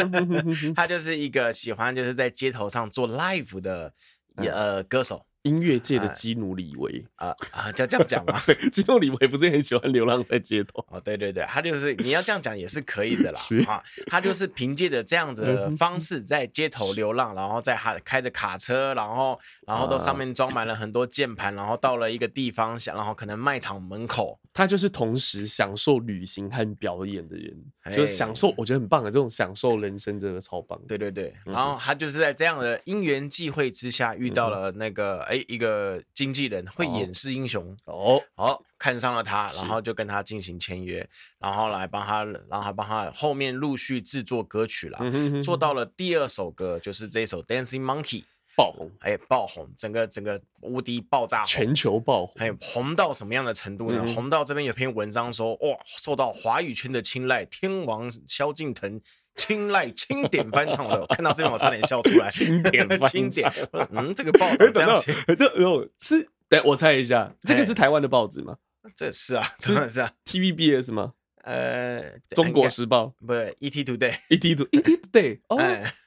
[0.76, 3.92] 他就是一个喜欢就是在街头上做 live 的
[4.36, 8.40] 嗯呃歌手音乐界的哎基努里维，啊啊，就这样讲嘛。
[8.46, 10.84] 对，基努里维不是很喜欢流浪在街头？
[10.90, 30.80] 哦，对对对，他就是你要这样讲也是可以的啦 是啊，他就是凭借着这样子的方式在街头流浪，然后在他开着卡车，然后然后都上面装满了很多键盘，然后到了一个地方想，然后可能卖场门口，他就是同时享受旅行和表演的人，哎就是享受，我觉得很棒的这种享受人生，真的超棒。
[30.88, 37.76] 对对对，嗯然后他就是在这样的因缘际会之下遇到了那个哎一个经纪人会演示英雄。
[37.84, 41.06] 哦，好，看上了他，然后就跟他进行签约，
[41.38, 48.22] 然后来帮他，然后还帮他后面陆续制作歌曲啦，嗯哼哼做到了第二首歌，就是这首《Dancing Monkey》，
[48.56, 54.02] 爆红，哎，爆红，整个整个无敌爆炸，全球爆红，还有红到什么样的程度呢？
[54.04, 59.00] 嗯红到这边有篇文章说，哇，受到华语圈的青睐，天王萧敬腾。
[59.36, 62.26] 青睐经典翻唱的，我看到这边我差点笑出来。
[62.26, 63.52] 经典翻唱经典，
[63.90, 68.56] 嗯，这个报纸这样写，对，有是，对，我猜一下，这个是台湾的报纸吗
[68.96, 71.12] 这是啊，真的是啊，？TVBS 吗？
[71.42, 73.98] 呃，中国时报不是 ET Today》，
[74.30, 75.58] 《ET Today》，ET Today，哦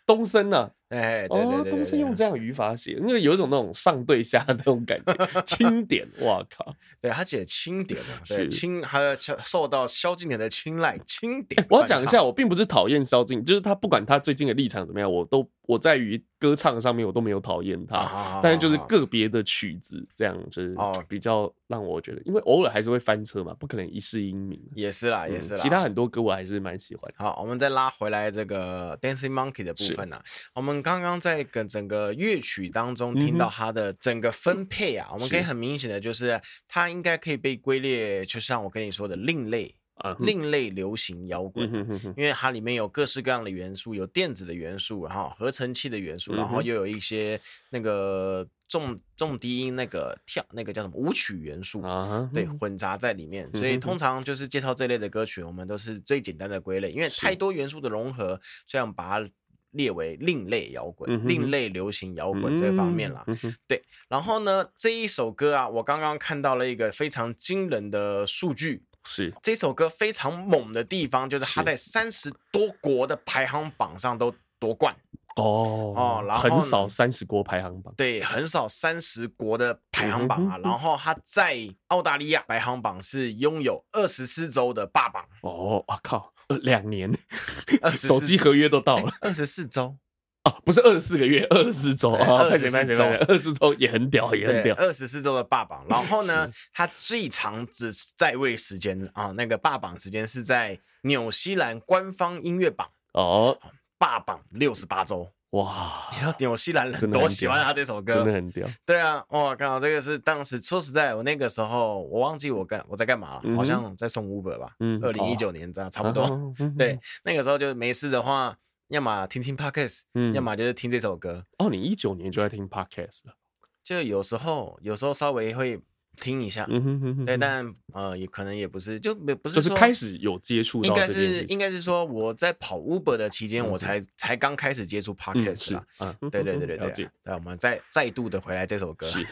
[0.10, 6.74] 哎，东升啊，哎，对哦，对对，东升用这样语法写，因为有一种那种上对下的那种感觉， 经典，哇靠！
[7.00, 11.64] 对他写清点啊，对是清，他受到萧敬腾的青睐，清点。
[11.70, 24.60] 我要讲一下，我并不是讨厌萧敬，就是他不管他最近的立场怎么样，我都我在于歌唱上面我都没有讨厌他，啊但是就是个别的曲子这样就是哦比较让我觉得，因为偶尔还是会翻车嘛，不可能一世英名。
[24.74, 25.62] 也是啦，也嗯是啦。
[25.62, 27.12] 其他很多歌我还是蛮喜欢。
[27.16, 30.24] 好，我们再拉回来这个 Dancing Monkey 的部分啊，
[30.54, 39.76] 我们刚刚在跟整个乐曲当中听到它的整个分配啊，我们可以很明显的就是它应该可以被归列，就像我跟你说的另类。
[40.00, 41.70] 啊，另类流行摇滚，
[42.16, 47.38] 因为它里面有各式各样的元素，有电子的元素，然后合成器的元素，然后又有一些
[47.72, 53.52] 那个重重低音那个跳那个叫什么舞曲元素啊，对，混杂在里面。
[53.54, 53.98] 所以通。
[53.98, 59.30] 常就是介绍这类的歌曲，我们都是最简单的归类，因为太多元素的融合，这样把它
[59.72, 63.26] 列为另类摇滚、另类流行摇滚这方面啦。
[63.68, 68.84] 对，然后呢，这一首歌啊，我刚刚看到了一个非常惊人的数据。
[69.06, 74.94] 是这首歌非常猛的地方，就是它在三十多国的排行榜上都夺冠
[75.38, 80.58] 哦哦，然后很少三十国排行榜，对，很少三十国的排行榜啊。
[80.58, 81.58] 然后它在
[81.88, 87.12] 澳大利亚排行榜是拥有二十四周的霸榜哦，我靠，两年，
[87.96, 89.98] 手机合约都到了二十四周。
[90.46, 94.74] 哦，不是二十四个月，二十四周啊，二十四周，二十四周也很屌，也很屌。
[94.76, 103.60] 二十四周的霸榜，然后呢，他最长只在位时间啊，那个霸榜时间是在纽西兰官方音乐榜哦，
[103.98, 106.08] 霸榜六十八周，哇！
[106.12, 108.68] 你知道纽西兰人多喜欢他这首歌，真的很屌。
[108.86, 116.54] 对啊，哇，刚好这个是当时说实在，我那个时候我忘记我干我在干嘛了，好像在送 Uber 吧，嗯，二零一九年这样差不多。
[116.78, 118.58] 对，那个时候就没事的话。
[118.90, 121.46] 要么听听 podcast，嗯，要么就是听这首歌。
[121.60, 123.36] 哦，你一九年就在听 podcast 了？
[123.84, 125.80] 就有时候，有时候稍微会
[126.20, 135.86] 听一下，嗯哼哼哼，对，但呃，也可能也不是，就没不是，就是开始有接触，应该是应该是说我在跑 Uber 的期间，我才才刚开始接触 podcast 啦。
[136.00, 139.26] 嗯，对对对对对，对，我们再再度的回来这首歌，是，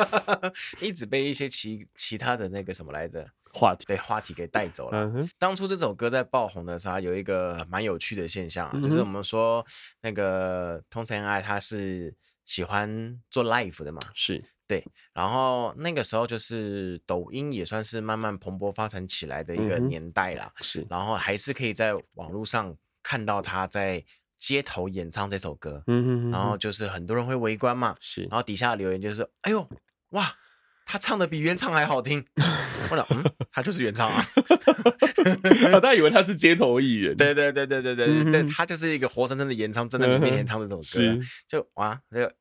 [0.80, 3.26] 一直被一些其其他的那个什么来着。
[3.52, 5.10] 话题对话题给带走了。
[5.12, 9.66] 嗯、当初这首歌在爆红的时候，有一个蛮有趣的现象，就是我们说
[10.02, 12.14] 那个通常爱他是
[12.44, 14.40] 喜欢做 live 的嘛，是
[14.70, 14.84] 对。
[15.12, 20.52] 然后那个时候就是抖音也算是慢慢蓬勃发展起来的一个年代啦。
[20.60, 24.04] 嗯、是，然后还是可以在网络上看到他在
[24.38, 25.82] 街头演唱这首歌。
[25.88, 27.96] 嗯哼嗯哼，然后就是很多人会围观嘛。
[27.98, 29.68] 是，然后底下留言就是，哎呦，
[30.10, 30.36] 哇！
[30.92, 32.24] 他唱的比原唱还好听，
[32.90, 34.26] 我想，嗯，他就是原唱啊，
[35.80, 42.34] 大家以为他是街头艺人，对对对对对对对，他就是一个活生生的原唱，真的在你面前唱这首歌，是就哇，这个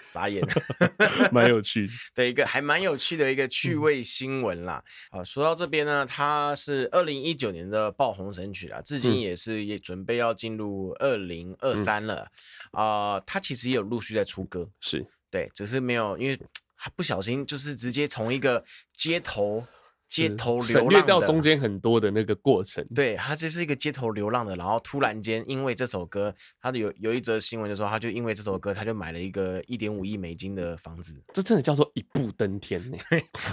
[0.00, 0.42] 傻眼，
[1.32, 4.82] 蛮有趣的，一个还蛮有趣的一个趣味新闻啦。
[5.10, 12.28] 啊、嗯，说到这边呢，它是二零一九年的爆红神曲啊，至今也是也准备要进入二零二三了。
[12.72, 15.06] 啊，它、嗯呃、其实也有陆续在出歌，是。
[15.30, 16.38] 对，只是没有因为。
[16.84, 18.64] 他不小心就是直接从一个
[18.96, 19.64] 街头
[20.12, 22.86] 街头流浪，省略掉中间很多的那个过程。
[22.94, 31.18] 对，他就是一个街头流浪的，然后突然间因为这首歌，他有有一则新闻就说，他就因为这首歌，他就买了一个一点五亿美金的房子。
[31.32, 32.98] 这真的叫做一步登天呢，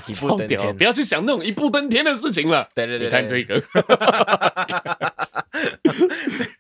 [0.08, 2.68] 一 步登天，不要去想那种一步登天的事情了。
[2.76, 3.60] 对对对，你看这个。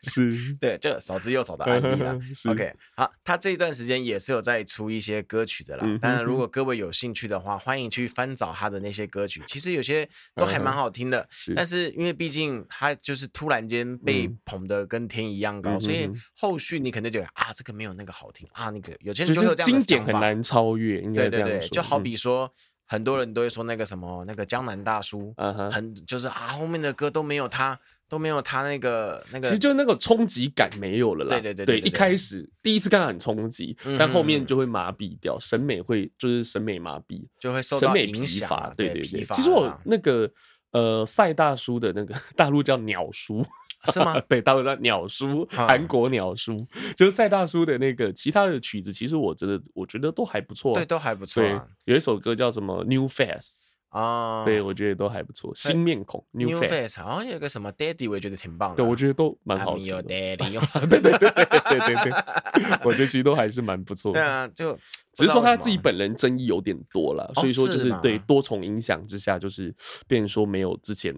[0.09, 2.17] 是对，就少之又少的案例啦。
[2.49, 5.85] OK，好，他这一段时间也是有在出一些歌曲的啦。
[6.01, 9.41] 当然，如果各位有兴趣的话，欢迎去翻找他的那些歌曲。
[9.47, 11.27] 其实有些都还蛮好听的。
[11.55, 21.57] 但是因为毕竟他就是突然间被捧得跟天一样高，所以后续你可能觉得啊，这个没有那个好听啊，那个有些人就有这样经典很难超越，应该这样说。
[21.57, 22.51] 对对对，就好比说，
[22.85, 25.33] 很多人都会说那个什么那个江南大叔，
[25.71, 27.79] 很就是啊，后面的歌都没有他。
[28.09, 31.29] 都没有他那个那个，其实就那个冲击感没有了啦。
[31.29, 38.49] 对对对对，对，一开始第一次看到很冲击，但后面就会麻痹掉，审美会就是审美麻痹，就会受到影响。
[38.75, 40.29] 对对对，其实我那个
[40.71, 43.45] 呃赛大叔的那个 大陆叫鸟叔
[43.91, 44.19] 是吗？
[44.27, 51.43] 对，大陆叫鸟叔，韩国鸟叔，就是赛大叔的那个其他的曲子，其实我真的我觉得都还不错，对，都还不错。
[51.43, 53.59] 对有一首歌叫什么 New Face。
[53.89, 55.51] 啊，对，我觉得都还不错。
[55.55, 58.75] 新面孔，New Face，好像有个什么 Daddy，我也觉得挺棒的。
[58.75, 59.79] 对，我觉得都蛮好的。
[59.79, 64.19] 有 Daddy， 对对对对对对对，我觉得其实都还是蛮不错的。
[64.19, 64.77] 对啊，就
[65.13, 69.75] 只是说他自己本人争议有点多了，所以说就是对多重影响之下，就是
[70.07, 71.11] 变成说没有之前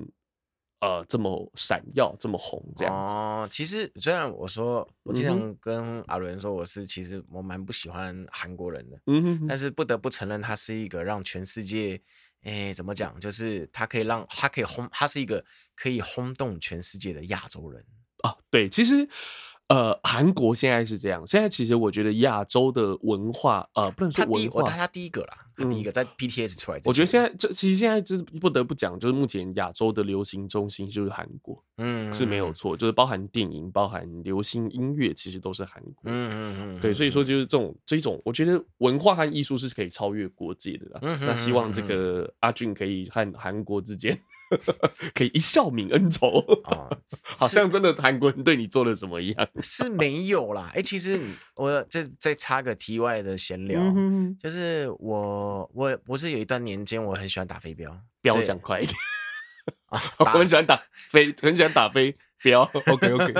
[0.79, 3.11] 呃这么闪耀、这么红这样子。
[3.13, 12.01] 哦，其实虽然我说我经常跟阿伦说我是其实我蛮不喜欢韩国人的，嗯哼，但是不得不承认他是一个让全世界。
[12.43, 13.19] 哎，怎么讲？
[13.19, 15.43] 就是他可以让他可以轰，他是一个
[15.75, 17.85] 可以轰动全世界的亚洲人
[18.23, 18.35] 啊。
[18.49, 19.07] 对，其实。
[19.67, 21.25] 呃，韩国现在是这样。
[21.25, 26.79] 现在其实我觉得亚洲的文化，呃，不能说文化，他第一个啦，他第一个在 BTS 出来。
[26.85, 36.03] 我觉得现在这其实现在就是不得不讲，就是目前亚洲的流行中心就是韩国，嗯，是没有错，就是包含电影、包含流行音乐，其实都是韩国。
[36.05, 41.17] 嗯嗯嗯，对，所以说就是这种这种，我觉得文化和艺术是可以超越国界的啦。
[41.21, 44.19] 那希望这个阿俊可以和韩国之间。
[45.15, 46.27] 可以一笑泯恩仇
[46.65, 46.89] 啊，
[47.23, 49.47] 好像真的韩国人对你做了什么一样。
[49.61, 50.67] 是没有啦。
[50.73, 51.17] 哎、欸，其实
[51.55, 58.95] 我这再插个题外的闲聊，嗯就是我我我是有一段年间我很喜欢打飞镖，标讲快一点
[59.87, 62.61] 啊， 我很喜欢打飞，很喜欢打飞镖。
[62.87, 63.33] OK OK，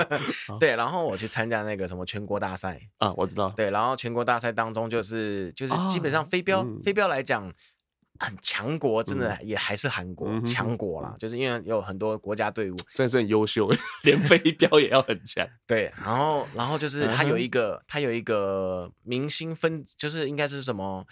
[0.60, 3.50] 对，然后我去参加那个什么全国大赛啊，我知道。
[3.50, 7.54] 对，然后全国大赛当中就是就是基本上飞镖、啊嗯、飞镖来讲。
[8.20, 13.68] 很强国，真的也还是韩国强、嗯、国啦，就是因为有很多国家队伍，真的是很优秀，
[14.04, 15.44] 连飞镖也要很强。
[15.66, 21.04] 对，然后然后就是他有一个他有一个明星分，就是应该是什么？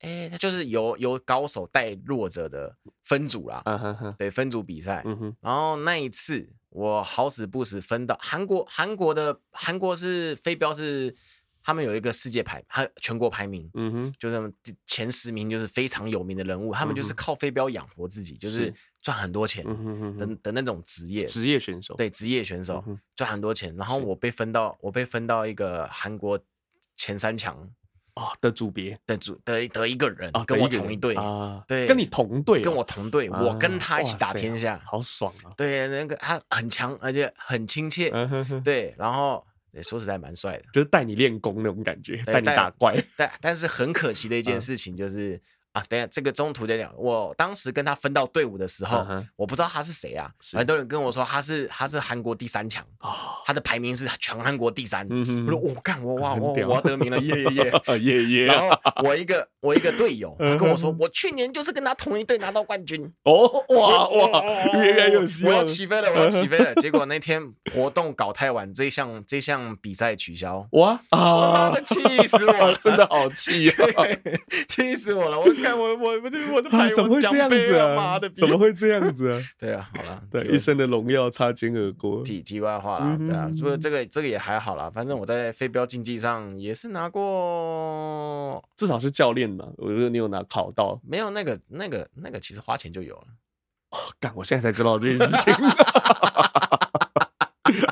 [0.00, 3.62] 哎，他就是由由高手带弱者的分组啦。
[3.64, 5.02] 嗯、哼哼对，分组比赛。
[5.04, 11.14] 嗯、然后那一次我好死不死分到韩国，韩国的韩国是飞镖是。
[11.60, 14.54] 他们有一个世界排，还全国排名，嗯哼，就是
[14.86, 18.72] 前十名就是非常有名的人物，嗯、他们就是靠飞镖养活自己，就是
[19.02, 22.82] 赚很多钱的、嗯、的，的那种职业职业选手，对职业选手
[23.14, 23.76] 赚、嗯、很多钱。
[23.76, 26.40] 然后我被分到，我被分到一个韩国
[26.96, 27.68] 前三强
[28.18, 35.54] 哦的组别的组的的一个人，哦、跟我同一队啊，对，跟你同队、啊，跟我同队、啊，我跟他一起打天下，好爽啊！
[35.56, 39.44] 对，那个他很强，而且很亲切，嗯、哼哼对，然后。
[39.72, 42.96] 也，说实在蛮帅的，就是带你练功那种感觉，带你打怪。
[43.18, 45.40] 但但是很可惜的一件事情就是。
[45.88, 46.92] 等下，这个中途再讲。
[46.96, 50.30] 我当时跟他分到队伍的时候，嗯、我不知道他是谁啊。
[50.52, 53.12] 很多人跟我说他是他是韩国第三强，哦，
[53.44, 55.06] 他的排名是全韩国第三。
[55.10, 58.46] 嗯、我说我干，我哇我我要得名了，耶耶耶 耶耶。
[58.46, 63.12] 然后我一个我一个队友，他跟我说，我去年就是跟他同一队拿到冠军。
[63.24, 64.42] 哦哇哇，
[64.78, 66.74] 越来越有希望，我要起飞了，我要起飞了。
[66.76, 67.42] 结果 那天
[67.74, 70.66] 活动搞太晚，这项这项比赛取消。
[70.72, 71.74] 哇啊！
[71.84, 73.76] 气死我了， 真的好气啊！
[74.68, 75.48] 气死我了，我。
[75.68, 78.18] 看我我我这我的牌，怎么会这样子啊？
[78.34, 79.40] 怎么会这样子啊？
[79.58, 82.22] 对啊，好了，对，一生的荣耀擦肩而过。
[82.22, 89.66] 题题外话啦，对啊，所以这个这个也还好啦，反正我在飞镖竞技上也是拿过，至少是教练嘛。
[89.76, 93.26] 我觉得你有拿考到，没有那个那个那个，其实花钱就有了。
[93.90, 94.32] 哦，干！
[94.36, 95.54] 我现在才知道这件事情。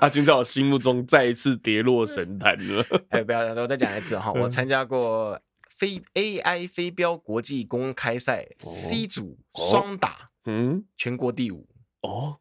[0.01, 2.85] 阿军在我心目中再一次跌落神坛了。
[3.11, 5.39] 哎，不要，我再讲一次哈，我参加过。
[5.77, 11.69] 飞 AI 飞镖国际公开赛 C 组双打，嗯，全国第五
[12.03, 12.39] 哦，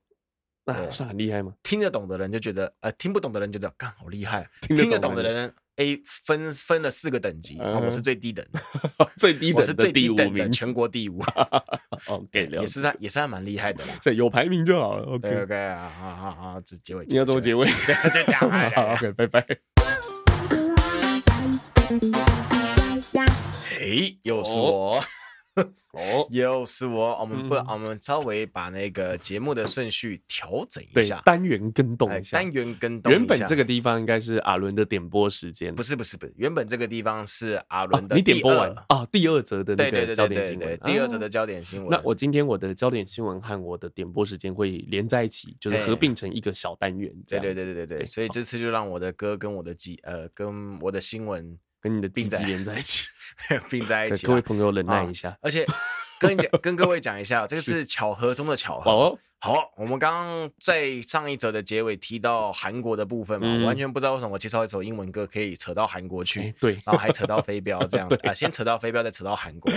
[0.65, 1.53] 那算很厉害吗？
[1.61, 4.49] 听得懂的人就觉得，呃，听不懂的人觉得，干好厉害。
[4.61, 8.45] 听得懂的人，A 分分了四个等级，我是最低等，
[9.17, 11.19] 最低等，我是最低等的 全国第五。
[12.07, 13.99] 哦，给了，也是算也是还蛮厉害的啦。
[14.01, 15.03] 对，有排名就好了。
[15.05, 17.67] OK OK 啊，好好好，结结尾，你要怎么结尾？
[17.67, 18.49] 就讲
[18.93, 19.45] ，OK，拜拜。
[23.85, 24.99] 哎，又是我，
[25.91, 27.19] 哦，又是我。
[27.19, 33.11] 我们不，我们稍微把那个节目的顺序调整一下，单元跟动一下，单元跟动。
[33.11, 36.33] 原本这个地方应该是阿伦的点播时间，不是，不是，不是。
[36.35, 39.05] 原本这个地方是阿伦的，你点播完啊？
[39.11, 41.89] 第二则的那个焦点新闻，第二则的焦点新闻。
[41.91, 47.13] 那我今天我的焦点新闻和我的点播时间会连在一起，就是合并成一个小单元。
[47.27, 48.05] 对对对对对对。
[48.07, 51.55] 所以这次就让我的歌跟我的记呃跟我的新闻。
[51.85, 53.05] 跟你的并在连在一起，
[53.69, 54.25] 并在一起。
[54.25, 55.63] 各位朋友忍耐一下，哦、而且
[56.19, 58.89] 跟讲 跟各位讲一下，这个是巧合中的巧合。
[58.89, 69.71] 哦、好，我们刚刚在上一则的结尾提到韩国的部分嘛，嗯、完全不知道为什么我介绍一首英文歌可以扯到韩国去，欸、对，然后还扯到飞镖 这样啊、呃，先扯到飞镖，再扯到韩国。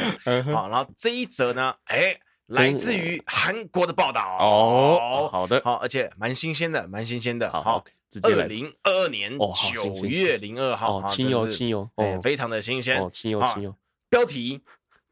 [0.55, 7.63] 好，然后这一则呢，哎、欸，来自于韩国的报道哦，好的，好，而且蛮新鲜的，蛮新鲜的，好。
[7.63, 7.85] 好
[8.23, 13.75] 二零二二年九月零二号，亲友亲友，哎，非常的新鲜，哦亲友亲友。
[14.09, 14.63] 标题：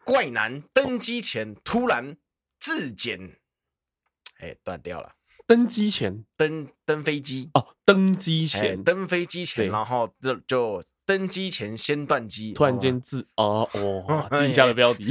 [0.04, 2.16] 怪男登机前突然
[2.58, 3.38] 自检，
[4.38, 5.12] 哎，断掉了。
[5.46, 7.50] 登机前，登登飞机。
[7.54, 13.68] 哦，登机前，登飞机前，然后就就登机前先断机，突然间自哦。
[13.74, 15.04] 哦，自己 下的标题，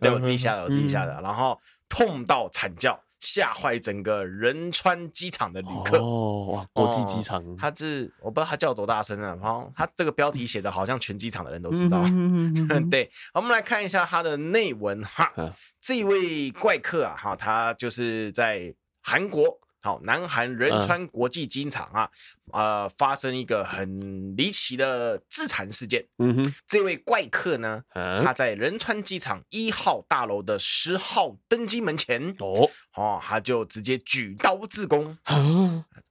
[0.00, 1.58] 对我自己下的，我自己下的，然后
[1.88, 3.02] 痛到惨叫。
[3.20, 12.02] 吓坏整个仁川机场的旅客哦，哇，国际机场，他是我不知道他叫多大声啊，然后他这个标题写的好像全机场的人都知道。
[12.04, 12.52] 嗯
[12.90, 15.32] 对，我们来看一下他的内文哈，
[15.80, 19.58] 这一位怪客啊哈，他就是在韩国。
[19.86, 22.10] 好，南韩仁川国际机场啊，
[22.50, 26.04] 呃，发生一个很离奇的自残事件。
[26.18, 35.16] 嗯哼，这位怪客呢，他在仁川机场一号大楼的十号登机门前，哦，哦，他就直接举刀自宫。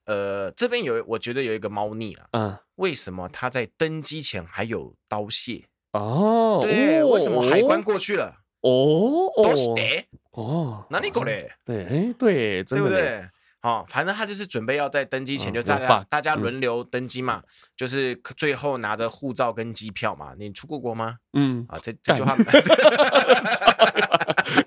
[0.05, 2.29] 呃，这边有，我觉得有一个猫腻了。
[2.31, 5.63] 嗯，为什么他在登机前还有刀械？
[5.91, 8.37] 哦，对，为什么海关过去了？
[8.61, 10.05] 哦，都是的。
[10.31, 11.57] 哦，哪里过来？
[11.65, 13.27] 对，哎，对，对不对？
[13.65, 17.41] 哦，反正他就是准备要在登机前就大家、嗯大家轮流登机嘛，
[17.75, 20.33] 就是最后拿着护照跟机票嘛。
[20.37, 21.17] 你出过国吗？
[21.33, 22.37] 嗯，啊，这这句话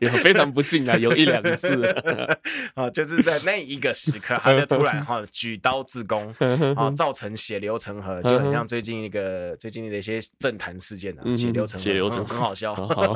[0.01, 1.85] 也非常不幸啊，有一两次
[2.75, 6.35] 啊，就是在那一个时刻，他就突然 哈、哦、举刀自宫，
[6.77, 12.75] 啊，造成血流成河，就很像最近一个最近的一些政坛事件啊，血流成河，血流成河，嗯、很好笑。
[12.75, 13.15] 好好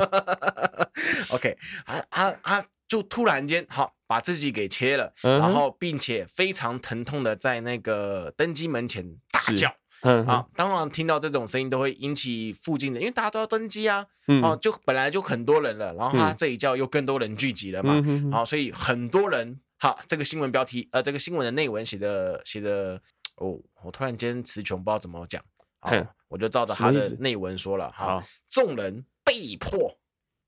[1.29, 2.63] OK，啊啊啊！
[2.87, 9.73] 就突然间好把自己给切了，嗯、然后并且非常疼痛的在那个登机门前大叫。
[10.01, 14.43] 嗯、啊，当然听到这种声音都会引起附近的，因为大家都要登机啊，哦、嗯。
[14.43, 23.01] 啊，就本来就很多人了，然后他这一叫又更多人聚集了嘛，嗯、啊，所以很多人，好，这个新闻标题，呃，这个新闻的内文写的写的，
[23.37, 25.43] 哦，我突然间词穷，不知道怎么讲，
[25.79, 25.91] 啊，
[26.27, 29.97] 我就照着他的内文说了，哈，众人被迫。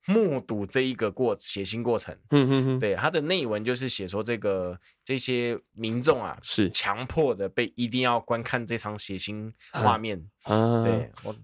[0.07, 6.69] 目睹这一个过血腥过程，嗯嗯嗯，对，他的内文就是写说这个这些民众啊是。
[6.71, 11.35] 强迫的被一定要观看这场血腥画面，啊，对我。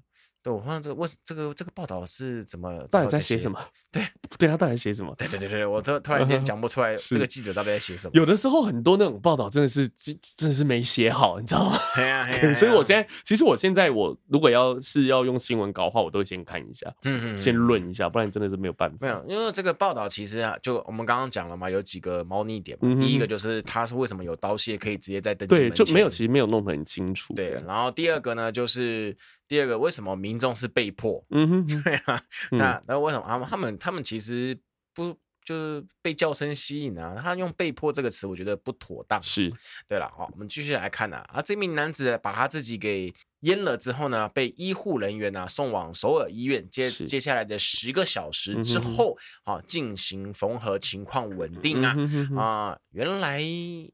[0.44, 2.72] 对，我发现这我这个这个报道是怎么？
[2.90, 3.60] 到底在写什么？
[3.92, 4.04] 对，
[4.40, 5.14] 对他到底写什么？
[5.18, 8.12] 对对对对，我 突突然间讲不出来，这个记者到底在写什么？
[8.14, 11.78] 有的时候很多那种报道真的是真真的是没写好，你知道吗？
[12.56, 18.98] 所以我现在其实我现在我如果要是要用新闻稿的话，我都会先看一下，嗯嗯，先论一下，不然真的是没有办法。
[19.02, 22.96] 没有，因为这个报道其实啊，就我们刚刚讲了嘛，有几个猫腻点嘛。
[23.00, 27.34] 第一个就是他是为什么有刀械可以直接在登记门，对，就没有其实没有弄得很清楚。
[27.36, 29.16] 对，然后第二个呢就是。
[29.52, 31.22] 第二个，为什么民众是被迫？
[31.32, 34.58] 嗯哼， 对啊，那那为什么他们他们他们其实
[34.94, 37.20] 不就是被叫声吸引啊？
[37.22, 39.22] 他用“被迫”这个词，我觉得不妥当。
[39.22, 39.54] 是，
[39.90, 51.96] 对了，好，我们继续来看啊，啊，这名男子把他自己给阉了之后呢，被医护人员呢、啊、送往首尔医院，接接下来的十个小时之后，啊，进行缝合，情况稳定啊，
[52.38, 53.42] 啊，原来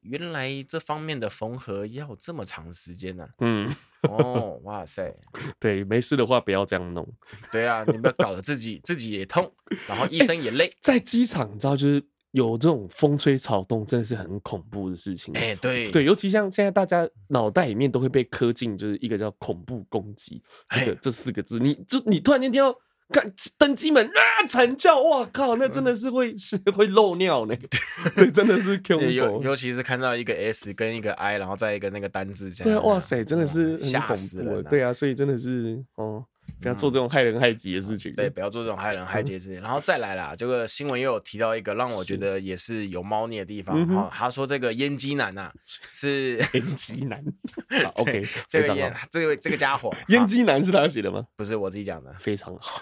[0.02, 3.30] 原来这方面的缝合要这么长时间呢、啊？
[3.40, 3.76] 嗯。
[4.04, 5.12] 哦，哇塞！
[5.60, 7.06] 对，没事的话不要这样弄。
[7.52, 9.52] 对啊，你不要搞得自己自己也痛，
[9.88, 10.66] 然后医生也累。
[10.68, 12.06] 欸、 在机场，你知道，就是
[12.38, 15.34] 有这种风吹草动，真的是很恐怖的事情。
[15.36, 21.60] 哎、欸，对对，尤其像现在大家脑袋里面都会被刻进，就是一个叫恐怖攻击这个、欸、这四个字。
[21.60, 22.76] 你就你突然间听到。
[23.10, 23.26] 看
[23.58, 25.00] 登机门啊，惨叫！
[25.00, 27.56] 哇靠，那真的是会是会漏尿呢。
[28.18, 29.06] 对，真的是 恐怖。
[29.06, 32.74] 尤尤其是看到一个 S 跟一个 I，然后再一个那个单字这样。
[32.74, 34.62] 对啊，哇塞，真的是吓死了。
[34.62, 36.26] 对啊，所以真的是哦。
[36.60, 38.14] 不要做这种害人害己的事情。
[38.16, 39.62] 对，不要做这种害人害己的事情。
[39.64, 44.10] 然后再来啦，这个新闻又有提到一个让我觉得也是有猫腻的地方哈。
[44.12, 47.24] 他说这个烟鸡男呐 是烟鸡男。
[47.96, 51.26] OK，这个烟这个这个家伙烟鸡男是他写的吗？
[51.36, 52.82] 不是我自己讲的，非常好。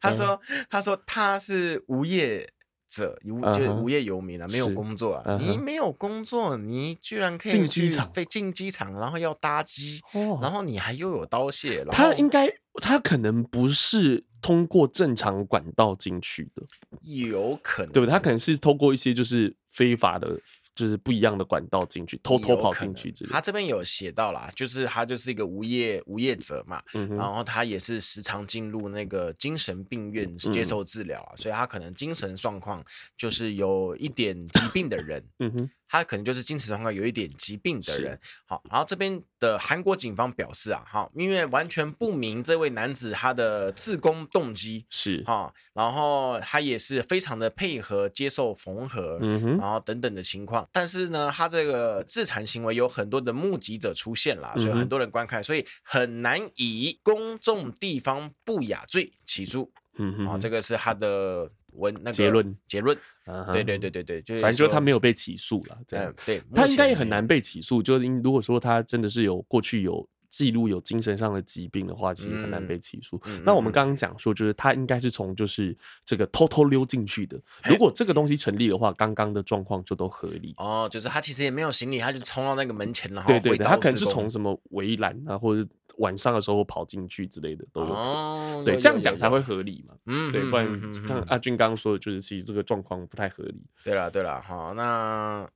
[0.00, 2.48] 他说他说他是无业
[2.92, 5.38] 者，无就是无业游民啊，没有工作啊。
[5.40, 10.00] 你没有工作，你居然可以进机场，飞进机场，然后要搭机，
[10.40, 11.82] 然后你还又有刀械。
[11.90, 16.62] 他应该，他可能不是通过正常管道进去的，
[17.02, 18.12] 有可能，对不对？
[18.12, 20.38] 他可能是通过一些就是非法的。
[20.74, 23.30] 就是不一样的管道进去，偷偷跑进去之类。
[23.30, 32.84] 他这边有写到啦，就是他就是一个无业无业者嘛，嗯、然后他也是时常进入那个精神病院接受治疗啊，嗯、所以他可能精神状况
[33.16, 35.22] 就是有一点疾病的人。
[35.38, 35.70] 嗯哼。
[35.92, 45.22] 他可能就是精神状况有一点疾病的人，好，然后这边的韩国警方表示啊，哈，因为完全不明这位男子他的自宫动机是。
[45.24, 61.50] 哈，然后他也是非常的配合接受缝合，嗯哼，然后等等的情况，但是呢，他这个自残行为有很多的目击者出现了，所以很多人观看，所以很难以公众地方不雅罪起诉，嗯哼，啊，这个是他的。
[61.72, 62.96] 文那个结论结论，
[63.52, 67.82] 对对对对对，就反正就是他没有被起诉了，这样对，他应该也很难被起诉。
[67.82, 73.20] 就是如果说他真的是有过去有记录有精神上的疾病的话，其实很难被起诉。
[73.44, 77.38] 那我们刚刚讲说，就是他应该是从就是这个偷偷溜进去的。
[77.64, 80.54] 如果这个东西成立的话，刚刚的状况就都合理。
[80.56, 85.68] 哦，就是他其实也没有行李，他就冲到那个门前，然后对对对，他可能是从什么围栏啊，或者。
[85.98, 89.94] 晚上的时候跑进去之类的都有可能，对，这样讲才会合理嘛。
[90.06, 93.64] 嗯，对，不然像阿俊刚刚说的，就是其实这个状况不太合理。
[93.84, 95.48] 对了，对了，好，那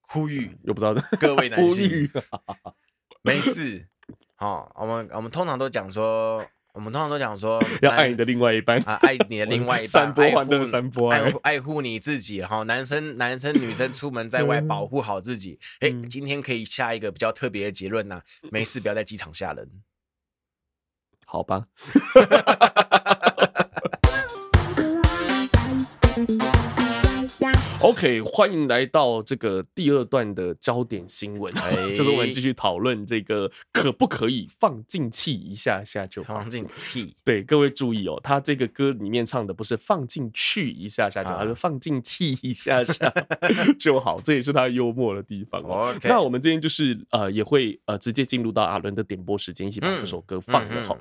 [0.00, 2.10] 呼吁又不知道 各位男性，
[3.22, 3.86] 没事。
[4.34, 12.36] 好，我们我们通常都讲说，我们通常都讲说 要爱你的另外一半啊，爱你的另外一半， 三波欢乐，三波爱，爱护你自己。
[12.38, 15.58] 然后男生、男生、女生出门在外保护好自己。
[15.80, 19.68] 哎，今天可以下一个比较特别的结论呐， 没事，不要在机场吓人。
[21.26, 21.66] 好吧。
[27.82, 36.34] OK，欢迎来到这个第二段的焦点新闻，哎就是我们继续讨论这个可不可以放进气一下下就好。
[36.34, 43.12] 放进气，对，各位注意哦，他这个歌里面唱的不是放进去一下下就好，啊而是放进气一下下
[43.80, 45.92] 就好，这也是他幽默的地方哦。
[45.96, 50.96] OK 那我们今天就是呃也会呃直接进入到阿伦的点播时间，一起把这首歌放了好。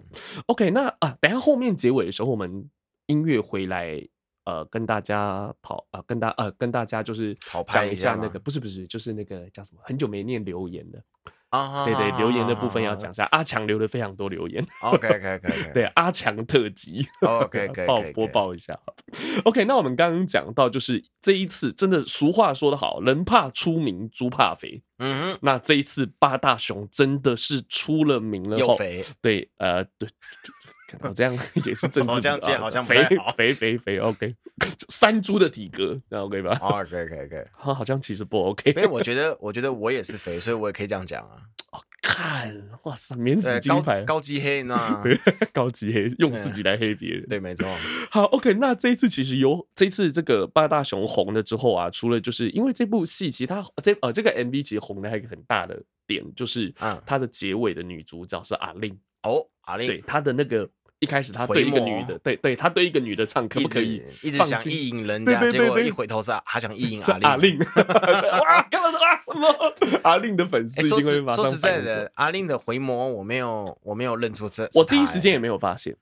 [0.47, 2.67] OK，那啊，等下后面结尾的时候，我们
[3.05, 4.03] 音乐回来。
[4.43, 7.35] 呃，跟大家跑呃，跟大呃，跟大家就是
[7.67, 9.81] 讲一一下那个，不是不是，就是那个叫什么？
[9.83, 11.01] 很久没念留言了，
[11.49, 13.27] 啊对对，留言的部分要讲一下。
[13.31, 18.79] 阿强留了非常多留言 OK OK OK，对，阿强特辑 OK OK，报播报一下。
[19.43, 24.81] OK，那我们刚刚讲到，就是这一次真的俗话说得好，人怕出名，猪怕肥。
[24.97, 30.09] 嗯哼，那这一次八大熊真的是出了名了，又肥，对，呃，对。
[30.99, 33.03] 我这样 也是政治，我这样接好像肥
[33.35, 34.35] 肥肥肥，OK，
[34.89, 41.37] 山猪的体格，那 OK 吧啊，可以可以可以好好像其实不 OK，因为 我觉得，我觉得我也是肥，所以我也可以这样讲啊。
[41.71, 45.01] 哦，看，哇塞，免死金牌，高级黑呢？
[45.53, 47.25] 高级黑，用自己来黑别人。
[47.29, 47.65] 对，没错。
[48.09, 60.69] 好，OK，那这一次其实有这一次这个八大熊红了之后啊，除了就是因为这部戏，其他这呃这个 MV 其实红的还有一个很大的点，就是啊它的结尾的女主角是阿令，哦，阿令，对，他的那个。
[61.01, 67.57] 一开始他对一个女的，对对，他对一个女的唱，可不可以一直想意淫人家，结果一回头是他想意淫是阿阿令。
[67.57, 67.59] 令，
[68.39, 69.99] 哇，干嘛啊什么？
[70.03, 75.97] 阿令的粉丝说实定会马上说实在的，阿令的回眸我没有我没有认出这，我第一时间也也没有发现。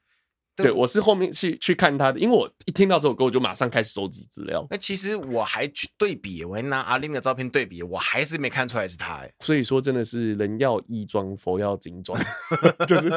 [0.63, 4.65] 对对，我是后面去去看他的，因为我一听到这首歌，我就马上开始收集资料。
[4.69, 9.15] 那其实我还去对比，我还拿阿令的照片对比，我还是没看出来是他。
[9.15, 12.19] 哎，所以说，真的是人要衣装，佛要金装，
[12.87, 13.09] 就是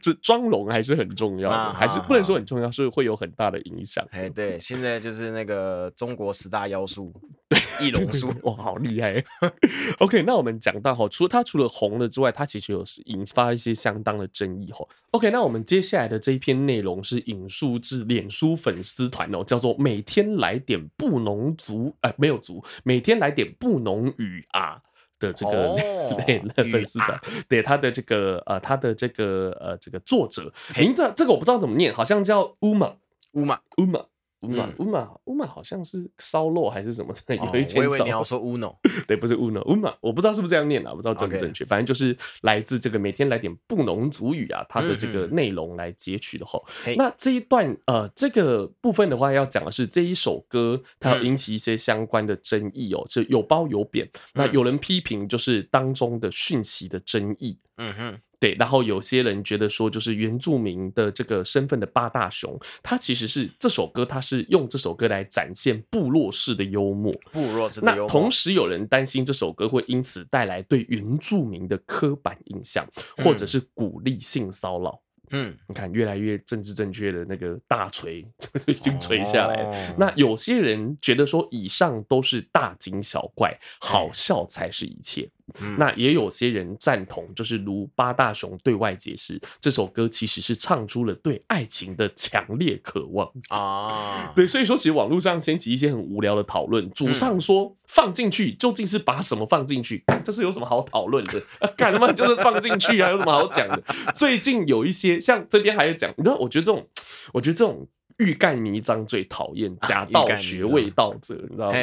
[0.00, 4.06] 这妆容还是很重要的，啊还是不能说很重要，是会有很大的影响。
[4.10, 7.12] 哎，对，现在就是那个中国十大妖术，
[7.48, 8.32] 对易容术。
[8.42, 9.24] 哇，好厉害！
[10.00, 14.86] OK，那我们讲到哈，除了他除了红了之外，他其实有引发一些相当的争议哈。
[15.12, 24.78] OK，那我们接下来的这一篇内容是引述自脸书粉丝团哦，叫做“每天来点布农族”呃，没有族，每天来点布农语啊
[25.18, 25.78] 的这个、哦、
[26.26, 32.94] 对粉丝团，对他的这个呃，他的这个呃，这个作者名字这个我不知道怎么念，好像叫乌马
[33.32, 34.04] 乌马乌马。
[34.40, 37.12] 乌马嗯乌马乌马好像是烧肉还是什么
[37.52, 38.76] 有一间烧我以为你要说 Uno，
[39.06, 41.64] 对，不是乌诺乌马，我不知道是不是这样念啊，不知道正不正确。
[41.64, 46.62] 反正就是来自这个每天来点布农族语啊，它的这个内容来截取的齁。
[46.84, 54.08] 嘿那这一段呃，这个部分的话，要讲的是这一首歌，它要引起一些相关的争议哦，是有褒有贬。
[54.34, 57.58] 那有人批评就是当中的讯息的争议。
[57.76, 67.12] 嗯哼，对，然后有些人觉得说，就是原住民的这个身份的八大熊，他其实是这首歌，他是用这首歌来展现部落式的幽默。
[67.32, 68.08] 部落式的那幽默。
[68.08, 72.86] 同时有人担心这首歌会因此带来对原住民的刻板印象，
[73.16, 75.00] 或者是鼓励性骚扰。
[75.30, 78.26] 嗯，你看，越来越政治正确的那个大锤
[78.66, 79.70] 已经锤下来了。
[79.70, 85.28] 哦那有些人觉得说，以上都是大惊小怪，好笑才是一切。
[85.60, 93.30] 嗯那也有些人赞同，就是如八大雄对外解释，这首歌其实是唱出了对爱情的强烈渴望。
[93.48, 96.90] 啊，对，所以说其实网络上掀起一些很无聊的讨论。
[96.90, 100.04] 主上说放进去究竟是把什么放进去？
[100.24, 101.42] 这是有什么好讨论的？
[101.76, 103.82] 干他妈就是放进去啊，有什么好讲的？
[104.14, 106.86] 最近有一些像这边还有讲，你知道，我觉得这种，
[107.32, 107.88] 我觉得这种。
[108.18, 111.76] 欲盖弥彰最讨厌假道学伪道者，你知道吗？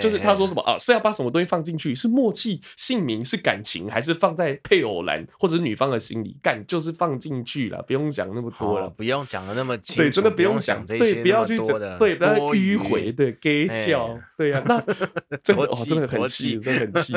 [0.00, 1.94] 就是他说什么啊，是要把什么东西放进去？
[1.94, 6.36] 是默契、姓名、是感情，还是放在配偶栏或者女方的心里？
[6.42, 10.02] 干就是放进去了，不用讲那么多了，不用讲的那么清楚。
[10.02, 14.80] 对，真的不用讲这些，对，不要去讲，对，不要迂回，对，给笑，对呀，那
[15.42, 17.12] 真的哦，真的很气，真的很气。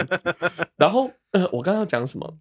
[0.78, 2.38] 然后呃，我刚刚讲什么？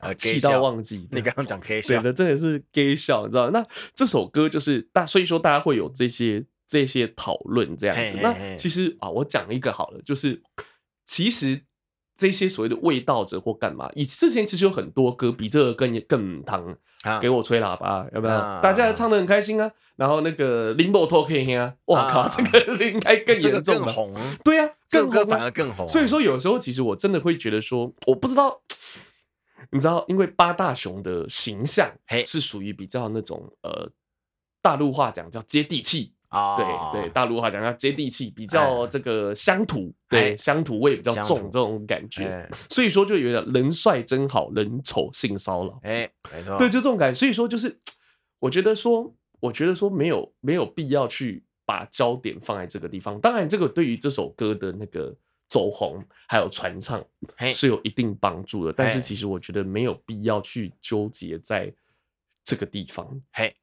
[0.00, 1.06] 呃，气到忘记。
[1.12, 3.50] 你刚刚讲 gay 笑，对的，真的是 gay 笑，你知道？
[3.50, 8.18] 那这首歌就是大，所以说大家会有这些这些讨论这样子。
[8.22, 10.42] 那其实啊，我讲一个好了，就是
[11.04, 11.62] 其实
[12.16, 16.76] 这些所谓的味道者或干嘛，以之前其实有很多歌比这个更更糖，
[17.20, 18.38] 给我吹喇叭，有没有？
[18.62, 19.70] 大家唱的很开心啊。
[19.96, 24.14] 然后那个 Limbo Talking 啊，哇靠，这个应该更严重更红。
[24.42, 25.86] 对呀，这歌反而更红。
[25.86, 28.62] 所以说，有时候其实我真的会觉得说，我不知道。
[29.70, 31.90] 你知道，因为八大熊的形象
[32.26, 33.90] 是属于比较那种呃，
[34.62, 47.80] 大陆话讲叫接地气啊，对对，大陆话讲叫接地气，比较这个乡土，对乡土味比较重这种感觉，所以说就有点人帅真好人丑性骚扰，哎，没错，对，就这种感觉，所以说就是
[48.38, 51.44] 我觉得说，我觉得说没有没有必要去。
[51.66, 53.20] 把焦点放在这个地方。
[53.20, 55.14] 当然，这个对于这首歌的那个
[55.50, 57.04] 走红还有传唱
[57.50, 61.70] 是有一定帮助的，但是其实我觉得没有必要去纠结在
[62.42, 63.20] 这个地方。
[63.32, 63.54] 嘿。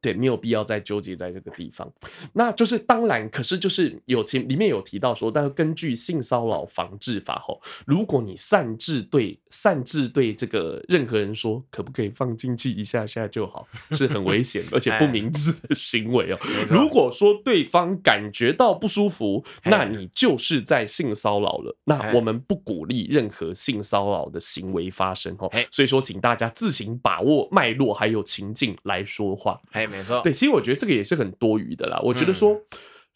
[0.00, 1.90] 对，没有必要再纠结在这个地方。
[2.32, 16.38] 那就是当然，可是就是有前里面有提到说，但是根据性骚扰防治法吼，如果你擅自对擅自对这个任何人说可不可以放进去一下下就好，是很危险而且不明智的行为哦。
[16.68, 21.76] 如果说对方感觉到不舒服，那你就是在性骚扰了。
[21.84, 25.50] 那我们不鼓励任何性骚扰的行为发生哦。
[25.70, 29.60] 所以说，请大家自行把握脉络还有情境来说话。
[29.80, 31.98] 哎，没错，对，其实我觉得这个也是很多余的啦。
[32.02, 32.60] 我觉得说，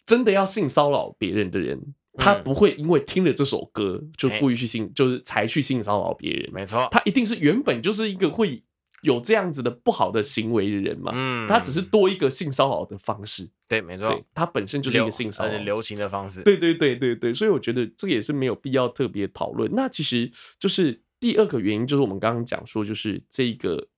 [0.07, 1.79] 真的要性骚扰别人的人，
[2.17, 6.51] 他不会因为听了这首歌就故意去性，就是才去性骚扰别人。
[6.53, 8.63] 没错，他一定是原本就是一个会
[9.03, 11.13] 有这样子的不好的行为的人嘛。
[11.15, 13.51] 嗯，他只是多一个性骚扰的方式。
[13.69, 16.43] 对，没错，他本身就是一个性骚扰流行的方式。
[16.43, 19.71] 对对对对对，所以我觉得这个也是没有必要特别讨论。
[19.75, 23.89] 那其实就是第二个原因，就是我们刚刚讲说，就是这个。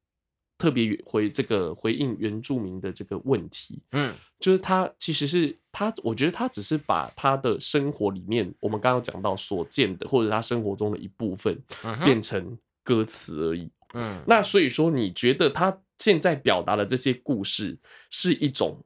[0.58, 11.60] 特别回这个回应原住民的这个问题，嗯，就是他其实是他，我觉得他只是把他的生活里面我们刚刚讲到所见的，或者他生活中的一部分，
[12.02, 17.78] 变成歌词而已，嗯，那所以说你觉得他现在表达的这些故事
[18.10, 18.82] 是一种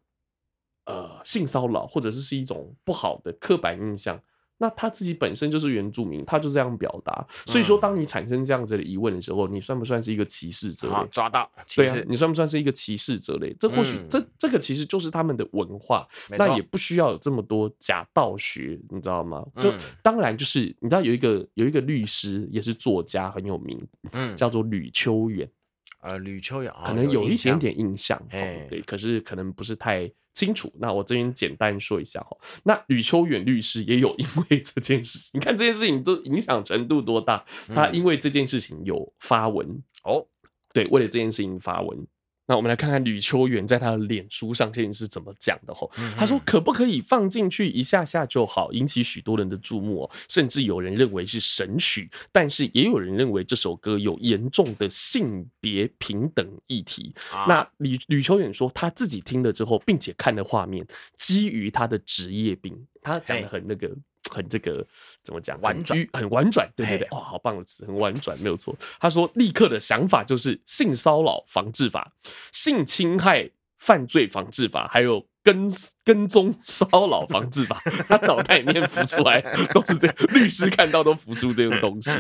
[0.87, 4.21] 呃性骚扰，或者是是一种不好的刻板印象？
[4.63, 7.27] 那他自己本身就是原住民，他就这样表达。
[7.47, 10.89] 所以说，当你产生这样子的疑问的时候，你算不算是一个歧视者？
[11.11, 13.57] 抓到，对啊，你算不算是一个歧视者嘞？
[13.59, 19.43] 这或许这这个其实就是他们的文化，那也不需要有这么多假道学，你知道吗？
[19.63, 23.83] 就当然就是你知道有一个有一个律师也是作家很有名，
[24.13, 25.51] 嗯， 叫做吕秋远，
[26.03, 30.13] 呃，吕秋远可能有一点点印象，对，可是可能不是太。
[30.33, 32.37] 清楚，那我这边简单说一下哈。
[32.65, 40.27] 那吕秋远律师也有因为这件事情，你看这件事情都影响程度多大，他因为这件事情有发文哦，
[40.73, 42.07] 对，为了这件事情发文。
[42.51, 57.15] 那我们来看看吕秋远在他的脸书上现在是怎么讲的吼，他说可不可以放进去一下下就好，引起许多人的注目哦，甚至有人认为是神曲，但是也有人认为这首歌有严重的性别平等议题。
[57.47, 60.85] 那吕吕秋远说他自己听了之后，并且看了画面，
[61.17, 63.89] 基于他的职业病，他讲的很那个。
[64.31, 64.87] 很这个
[65.23, 65.61] 怎么讲？
[65.61, 66.71] 婉转，很婉转。
[66.77, 68.75] 对对对，哦，好棒的词，很婉转，没有错。
[68.99, 72.13] 他说，立刻的想法就是性骚扰防治法、
[72.53, 75.69] 性侵害犯罪防治法，还有跟
[76.05, 77.81] 跟踪骚扰防治法。
[78.09, 79.41] 他脑袋里面浮出来
[79.73, 82.11] 都是这个，律师看到都浮出这种东西。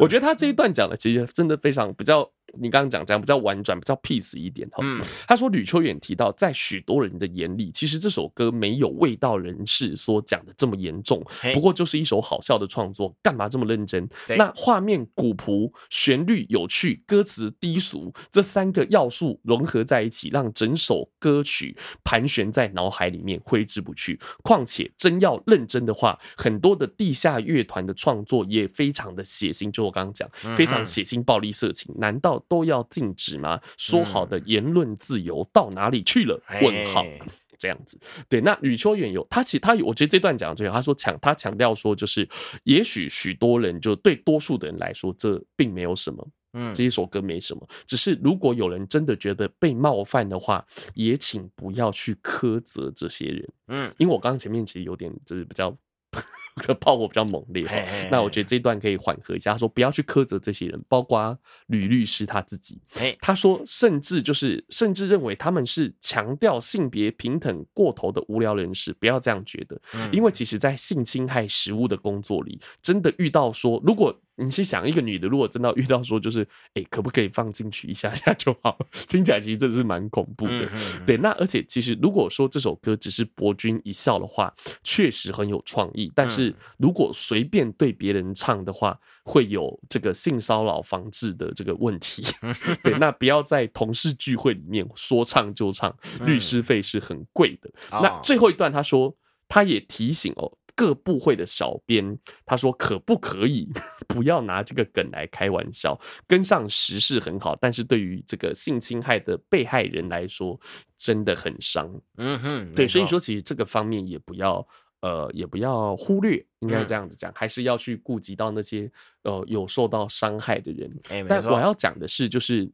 [0.00, 2.30] 我觉得他这一段讲的其实真的非常比较。
[2.56, 4.76] 你刚刚讲这样比较婉转，比较 peace 一点哈。
[4.80, 11.20] 嗯，他说吕秋远提到，在许多人的眼里，其实这首歌没有味道人士所讲的这么严重，
[11.52, 14.08] 不过就是一首好笑的创作，干嘛这么认真？
[14.36, 24.16] 那画面古朴，旋律有趣，歌词低俗，这三个要素融合在一起，让整首歌曲盘旋在脑海里面挥之不去。
[24.44, 32.38] 况且真要认真的话，很多的地下乐团的创作也非常的血腥，就我刚刚讲，非常血腥、暴力、色情，难道？
[32.48, 33.60] 都要禁止吗？
[33.76, 36.40] 说好的言论自由到哪里去了？
[36.62, 37.04] 问号，
[37.58, 37.98] 这样子。
[38.28, 40.76] 对，那吕秋远有他，其实他有，我觉得这段讲的最好。
[40.76, 42.28] 他说强，他强调说，就是
[42.64, 46.28] 也许许多人，就对多数的人来说，这并没有什么。
[46.54, 53.48] 嗯，这一首歌没什么，只是如果有人真的觉得被冒犯的话，也请不要去苛责这些人。
[53.68, 55.76] 嗯，因为我刚刚前面其实有点就是比较。
[56.78, 57.66] 炮火比较猛烈，
[58.12, 59.50] 那我觉得这一段可以缓和一下。
[59.50, 61.36] 他说不要去苛责这些人，包括
[61.66, 62.80] 吕律师他自己。
[63.20, 69.76] 他说甚至就是甚至认为他们是强调性别平等过头的无聊人士，不要这样觉得。
[70.12, 74.16] 因为其实，在性侵害实务的工作里，真的遇到说如果。
[74.36, 76.42] 你去想一个女的，如果真的遇到说就是，
[76.74, 78.76] 哎、欸，可不可以放进去一下下就好？
[79.08, 80.68] 听起来其实真的是蛮恐怖的。
[81.06, 86.10] 对，那而且其实如果说这首歌只是博君一笑的话，确实很有创意。
[86.14, 92.24] 但是如果随便对别人唱的话，会有这个性骚扰防治的这个问题。
[92.82, 95.94] 对，那不要在同事聚会里面说唱就唱，
[96.26, 97.70] 律师费是很贵的。
[97.90, 99.16] 那最后一段他说，
[99.48, 100.58] 他也提醒哦。
[100.76, 103.68] 各部会的小编他说：“可不可以
[104.08, 105.98] 不要拿这个梗来开玩笑？
[106.26, 110.58] 跟上时事很好，但是对于这个性侵害的被害人来说，
[110.98, 114.66] 真的很伤。”嗯哼，对，所以说其实这个方面也不要
[115.00, 118.90] 呃，也不要忽略，应该这样子讲，还是要去顾及到那些
[119.22, 120.90] 呃有受到伤害的人。
[121.28, 122.70] 但我要讲的是，就是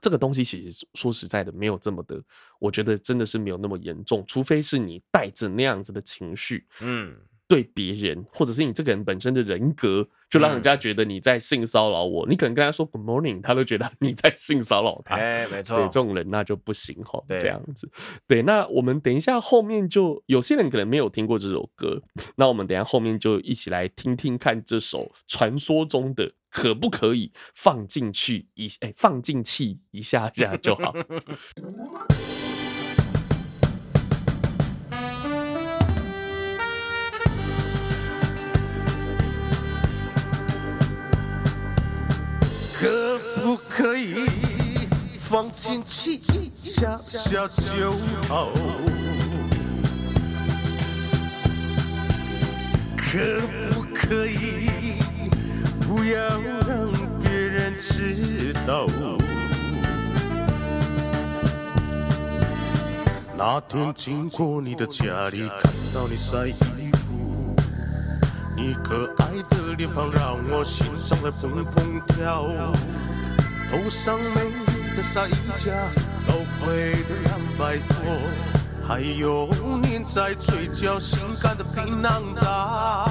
[0.00, 2.22] 这个东西其实说实在的，没有这么的，
[2.58, 7.16] 我觉得真的是没有那么严重，除非是你带着那样子的情绪，嗯。
[7.50, 12.26] 对别人，或者是你这个人本身的人格，就让人家觉得你在性骚扰我。
[12.26, 15.14] 嗯、你可能跟他说 Good morning，他都觉得 你在性骚扰他。
[15.14, 17.24] 哎、欸，没错，对这种人那就不行哈。
[17.26, 17.90] 对这样子，
[18.26, 18.42] 对。
[18.42, 22.02] 那我们等一下后面就有些人可能没有听过这首歌，
[22.36, 30.94] 那我们等一下后面就一起来听听看这首传说中的可不可以放进去一哎、欸、放进去一下下 就好。
[42.72, 44.14] 可不可以
[45.18, 47.92] 放进去一下下就
[48.28, 48.52] 好？
[52.96, 53.40] 可
[53.72, 54.77] 不可以
[55.88, 56.20] 不要
[56.68, 58.86] 让别人知道？
[63.34, 66.52] 那天经过你的家里，看到你晒衣
[66.92, 67.56] 服，
[68.54, 69.56] 你可爱的。
[69.78, 72.50] 脸庞让我心上在砰砰跳，
[73.70, 75.70] 头上美丽的纱衣架，
[76.26, 76.34] 高
[76.64, 77.94] 贵的两百多，
[78.84, 79.48] 还有
[79.84, 83.06] 粘在嘴角性感的槟榔渣。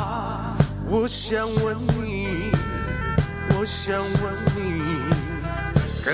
[0.90, 2.52] 我想问你，
[3.60, 4.84] 我想问你，
[6.04, 6.12] 可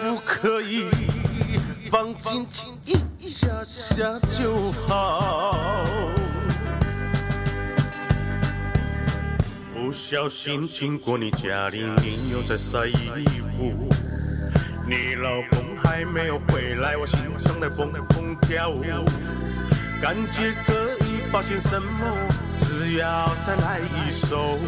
[0.00, 0.86] 不可以
[1.90, 2.72] 放轻轻
[3.18, 5.58] 一下下就好？
[9.74, 12.94] 不小心经过你家里，你又在晒衣
[13.54, 13.90] 服。
[14.86, 18.72] 你老公还没有回来，我心上在砰砰跳。
[20.00, 20.72] 感觉可
[21.04, 22.16] 以发现什么，
[22.56, 24.58] 只要再来一首。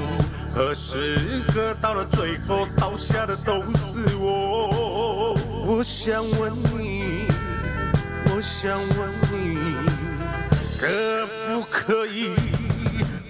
[0.53, 5.36] 何时喝到了最后，倒下的都是我。
[5.64, 7.24] 我想问你，
[8.26, 9.57] 我想问你，
[10.78, 10.88] 可
[11.46, 12.34] 不可以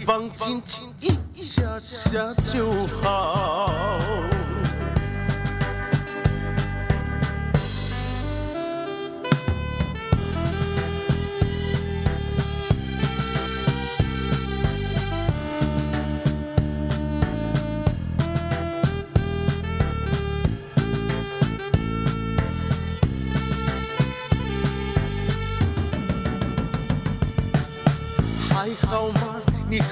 [0.06, 0.88] 放轻轻
[1.34, 3.70] 一下下就好。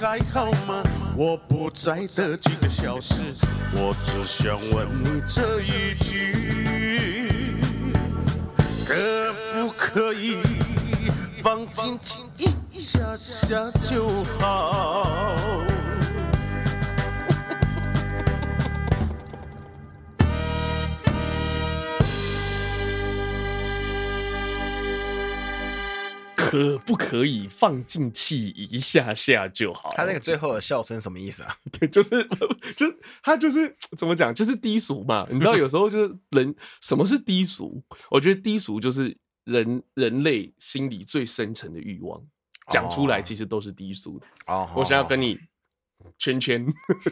[0.08, 0.82] 还好吗？
[1.14, 3.14] 我不在这几个小时，
[3.74, 7.28] 我只想问你这一句，
[8.86, 8.94] 可
[9.52, 10.38] 不可以
[11.42, 12.24] 放轻轻
[12.70, 15.06] 一下下就好？
[26.50, 29.92] 可不可以放进去一下下就好？
[29.94, 31.54] 他那个最后的笑声什么意思啊？
[31.78, 32.26] 对，就是
[32.76, 32.86] 就
[33.22, 35.26] 他就是怎么讲，就是低俗嘛。
[35.30, 37.82] 你知道，有时候就是人什么是低俗？
[38.10, 42.20] 我觉得低俗就是人人类心里最深层的欲望，
[42.70, 44.26] 讲出来其实都是低俗的。
[44.46, 45.38] 哦，我想要跟你
[46.16, 46.66] 圈圈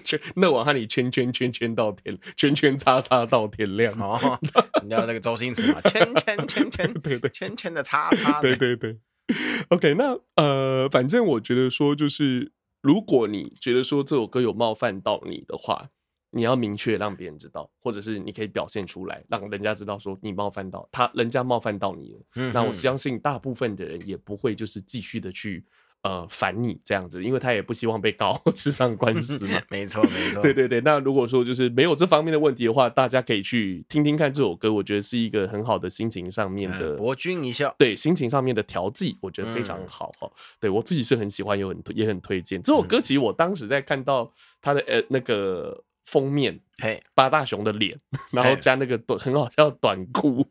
[0.04, 3.92] 圈，那我和你圈圈圈圈到天，圈圈叉叉到天亮。
[4.00, 4.38] 哦，
[4.82, 5.80] 你知道那个周星驰嘛？
[5.82, 8.98] 圈圈圈圈，对对，圈圈的叉叉，对对对。
[9.70, 15.90] OK，那呃，反正我觉得说，就是如果你觉得说这首歌有冒犯到你的话，
[16.30, 22.20] 你要明确让别人知道，或者是你可以表现出来，让人家知道说你冒犯到他，人家冒犯到你了。
[22.36, 25.64] 嗯，那我相信大部分的人也不会就是继续的去。
[26.06, 29.60] 呃，烦你这样子，因为他也不希望被告 吃上官司嘛。
[29.68, 30.40] 没错，没错。
[30.40, 37.74] 对对对，那如果说就是没有这方面的问题的话，大家可以去听听看这首歌，我觉得是一个很好的心情上面的博君一笑。
[37.76, 40.28] 对，心情上面的调剂，我觉得非常好哈。
[40.30, 40.30] 嗯、
[40.60, 43.00] 对我自己是很喜欢，也很也很推荐这首歌。
[43.00, 44.32] 其实我当时在看到
[44.62, 47.98] 他的呃那个封面，嘿，八大熊的脸，
[48.30, 50.46] 然后加那个短很好笑的短裤，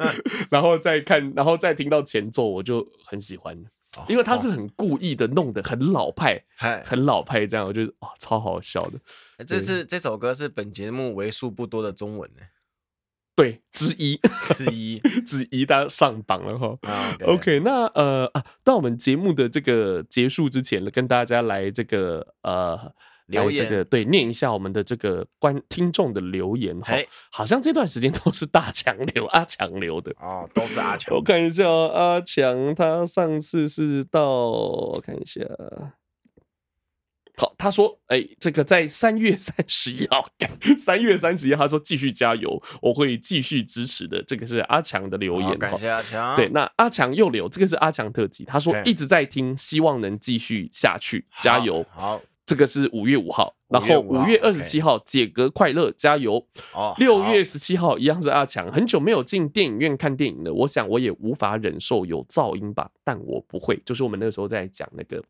[0.50, 3.58] 然后再看，然后再听到前奏，我就很喜欢。
[4.08, 6.44] 因为他是很故意的，弄得很老派，
[6.84, 9.00] 很老派，这样我觉得哇，超好笑的。
[9.46, 12.42] 这是这首歌是本节目为数不多的中文呢，
[13.34, 16.74] 对，之一之一之一， 他上榜了哈。
[17.24, 22.92] OK，那呃啊，到我们节目的这个结束之前，跟大家来这个呃。
[23.28, 26.94] 留言这个对，念一下我们的这个观听众的留言哈，
[27.30, 31.14] 好像这段时间都是大强留阿强留的哦，都是阿强。
[31.16, 35.40] 我看一下阿强他上次是到我看一下，
[37.36, 40.26] 好，他说，哎、欸，这个在三月三十一号，
[40.76, 44.22] 三月三十一号，他说继续加油，我会继续支持的。
[44.22, 46.34] 这个是阿强的留言，感谢阿强。
[46.34, 51.84] 对，那阿强又留，这个是阿强特辑，他说一直在听，希望能继续下去，加油。
[51.90, 52.20] 好。
[52.48, 56.42] 这个是五月五号，然后五月二十七号解隔快乐，加油！
[56.72, 63.78] 哦，六月十七号一样是阿强，很久没有进电影院看电影了，我想我也无法忍受有噪音吧，但我不会。
[63.84, 65.22] 就是我们那个时候在讲那个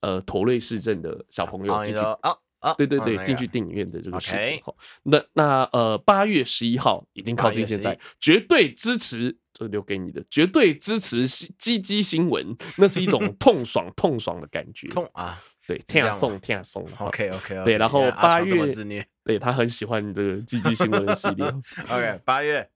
[0.00, 4.60] 呃妥瑞市镇的小朋友进去啊啊，对对对，进去电影院的这个事情。
[5.04, 15.42] 那那呃八月十一号已经靠近现在，绝对支持，这留给你的，绝对支持鸡鸡新闻，那是一种 痛爽痛爽的感觉，痛啊！
[15.68, 21.46] 对，听送听送，OK OK，对，然后八月，对他很喜欢这个《鸡鸡新闻》系列。
[21.90, 22.66] OK，八月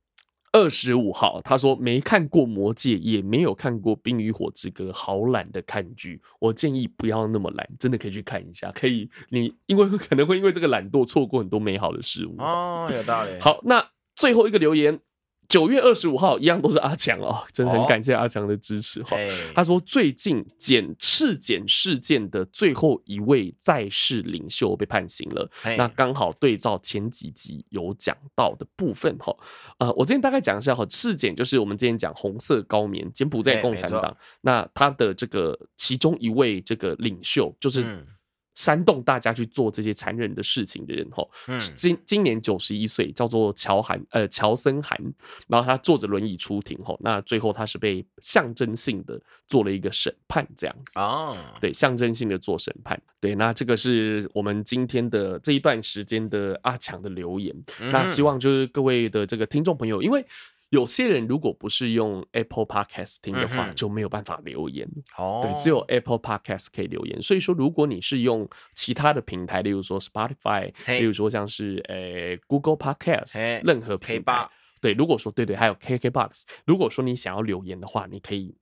[0.53, 6.21] 二十五号，他说没看过《魔戒》，也没有看过《冰与火之歌》，好懒的看剧。
[6.39, 8.71] 我建议不要那么懒，真的可以去看一下。
[8.73, 12.37] 可以，你因为可能会因为这个懒惰错过很多美好的事物。
[12.41, 13.31] 哦，有道理。
[13.41, 15.01] 好，那最后一个留言。
[15.53, 19.15] 九月二十五号，一样都是阿强哦，真的很感谢阿强的支持哈。
[19.55, 29.37] 他说，最近检赤检事件的最后一位在世领袖被判刑了，那刚好对照前几集有讲到的部分哈。
[29.77, 38.03] 呃，我今天大概讲一下哈，赤检就是我们今天讲红色高棉柬埔寨共产党，那他的这个其中一位这个领袖就是。
[38.55, 41.31] 煽动大家去做这些残忍的事情的人，吼，
[41.75, 44.99] 今今年九十一岁，叫做乔韩，呃，乔森韩，
[45.49, 50.99] 然后他坐着轮椅出庭，哈，那最后他是被象征性的做了一个审判，这样子。
[50.99, 57.55] 啊，对，象征性的做审判，对，那这个是我们今天的这一段时间的阿强的留言，
[57.91, 60.25] 那希望就是各位的这个听众朋友，因为。
[60.73, 64.89] 有些人如果不是用 Apple Podcast 听的话，就没有办法留言。
[65.19, 67.21] 哦，对，只有 Apple Podcast 可以留言。
[67.21, 74.49] 所以说，如果你是用其他的平台，例如说 Spotify，例如说像是呃 Google Podcast，任何平台，
[74.81, 78.57] 对，如果说对对，还有 KKBox，如果说你想要留言的话，你可以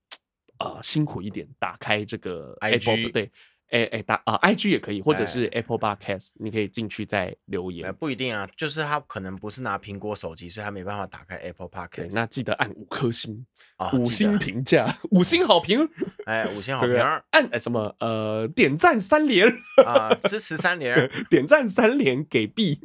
[0.59, 3.31] 呃辛苦一点，打开这个 Apple 对。
[3.71, 7.93] 哎哎，打啊，IG 也可以，或者是 Apple Podcast，你可以进去再留言。
[7.95, 12.13] 不一定啊，就是他可能不是拿苹果手机，所以他没办法打开 Apple Podcast。
[12.13, 13.47] 那记得按五颗星
[13.77, 15.89] 啊， 五星评价，五星好评。
[16.27, 16.95] 哎，五星 好评，
[17.31, 19.47] 按哎什么呃，点赞三连
[19.87, 22.79] 啊，支持三连， 点赞三连给币。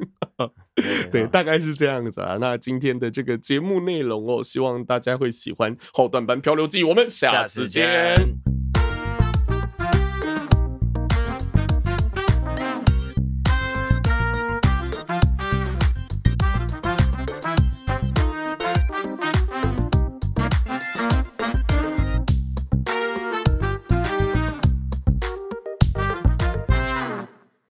[1.10, 2.36] 对，大概是这样子啊。
[2.40, 8.75] 那今天的这个节目内容哦，希望大家会喜欢后段班漂流记，我们下次见。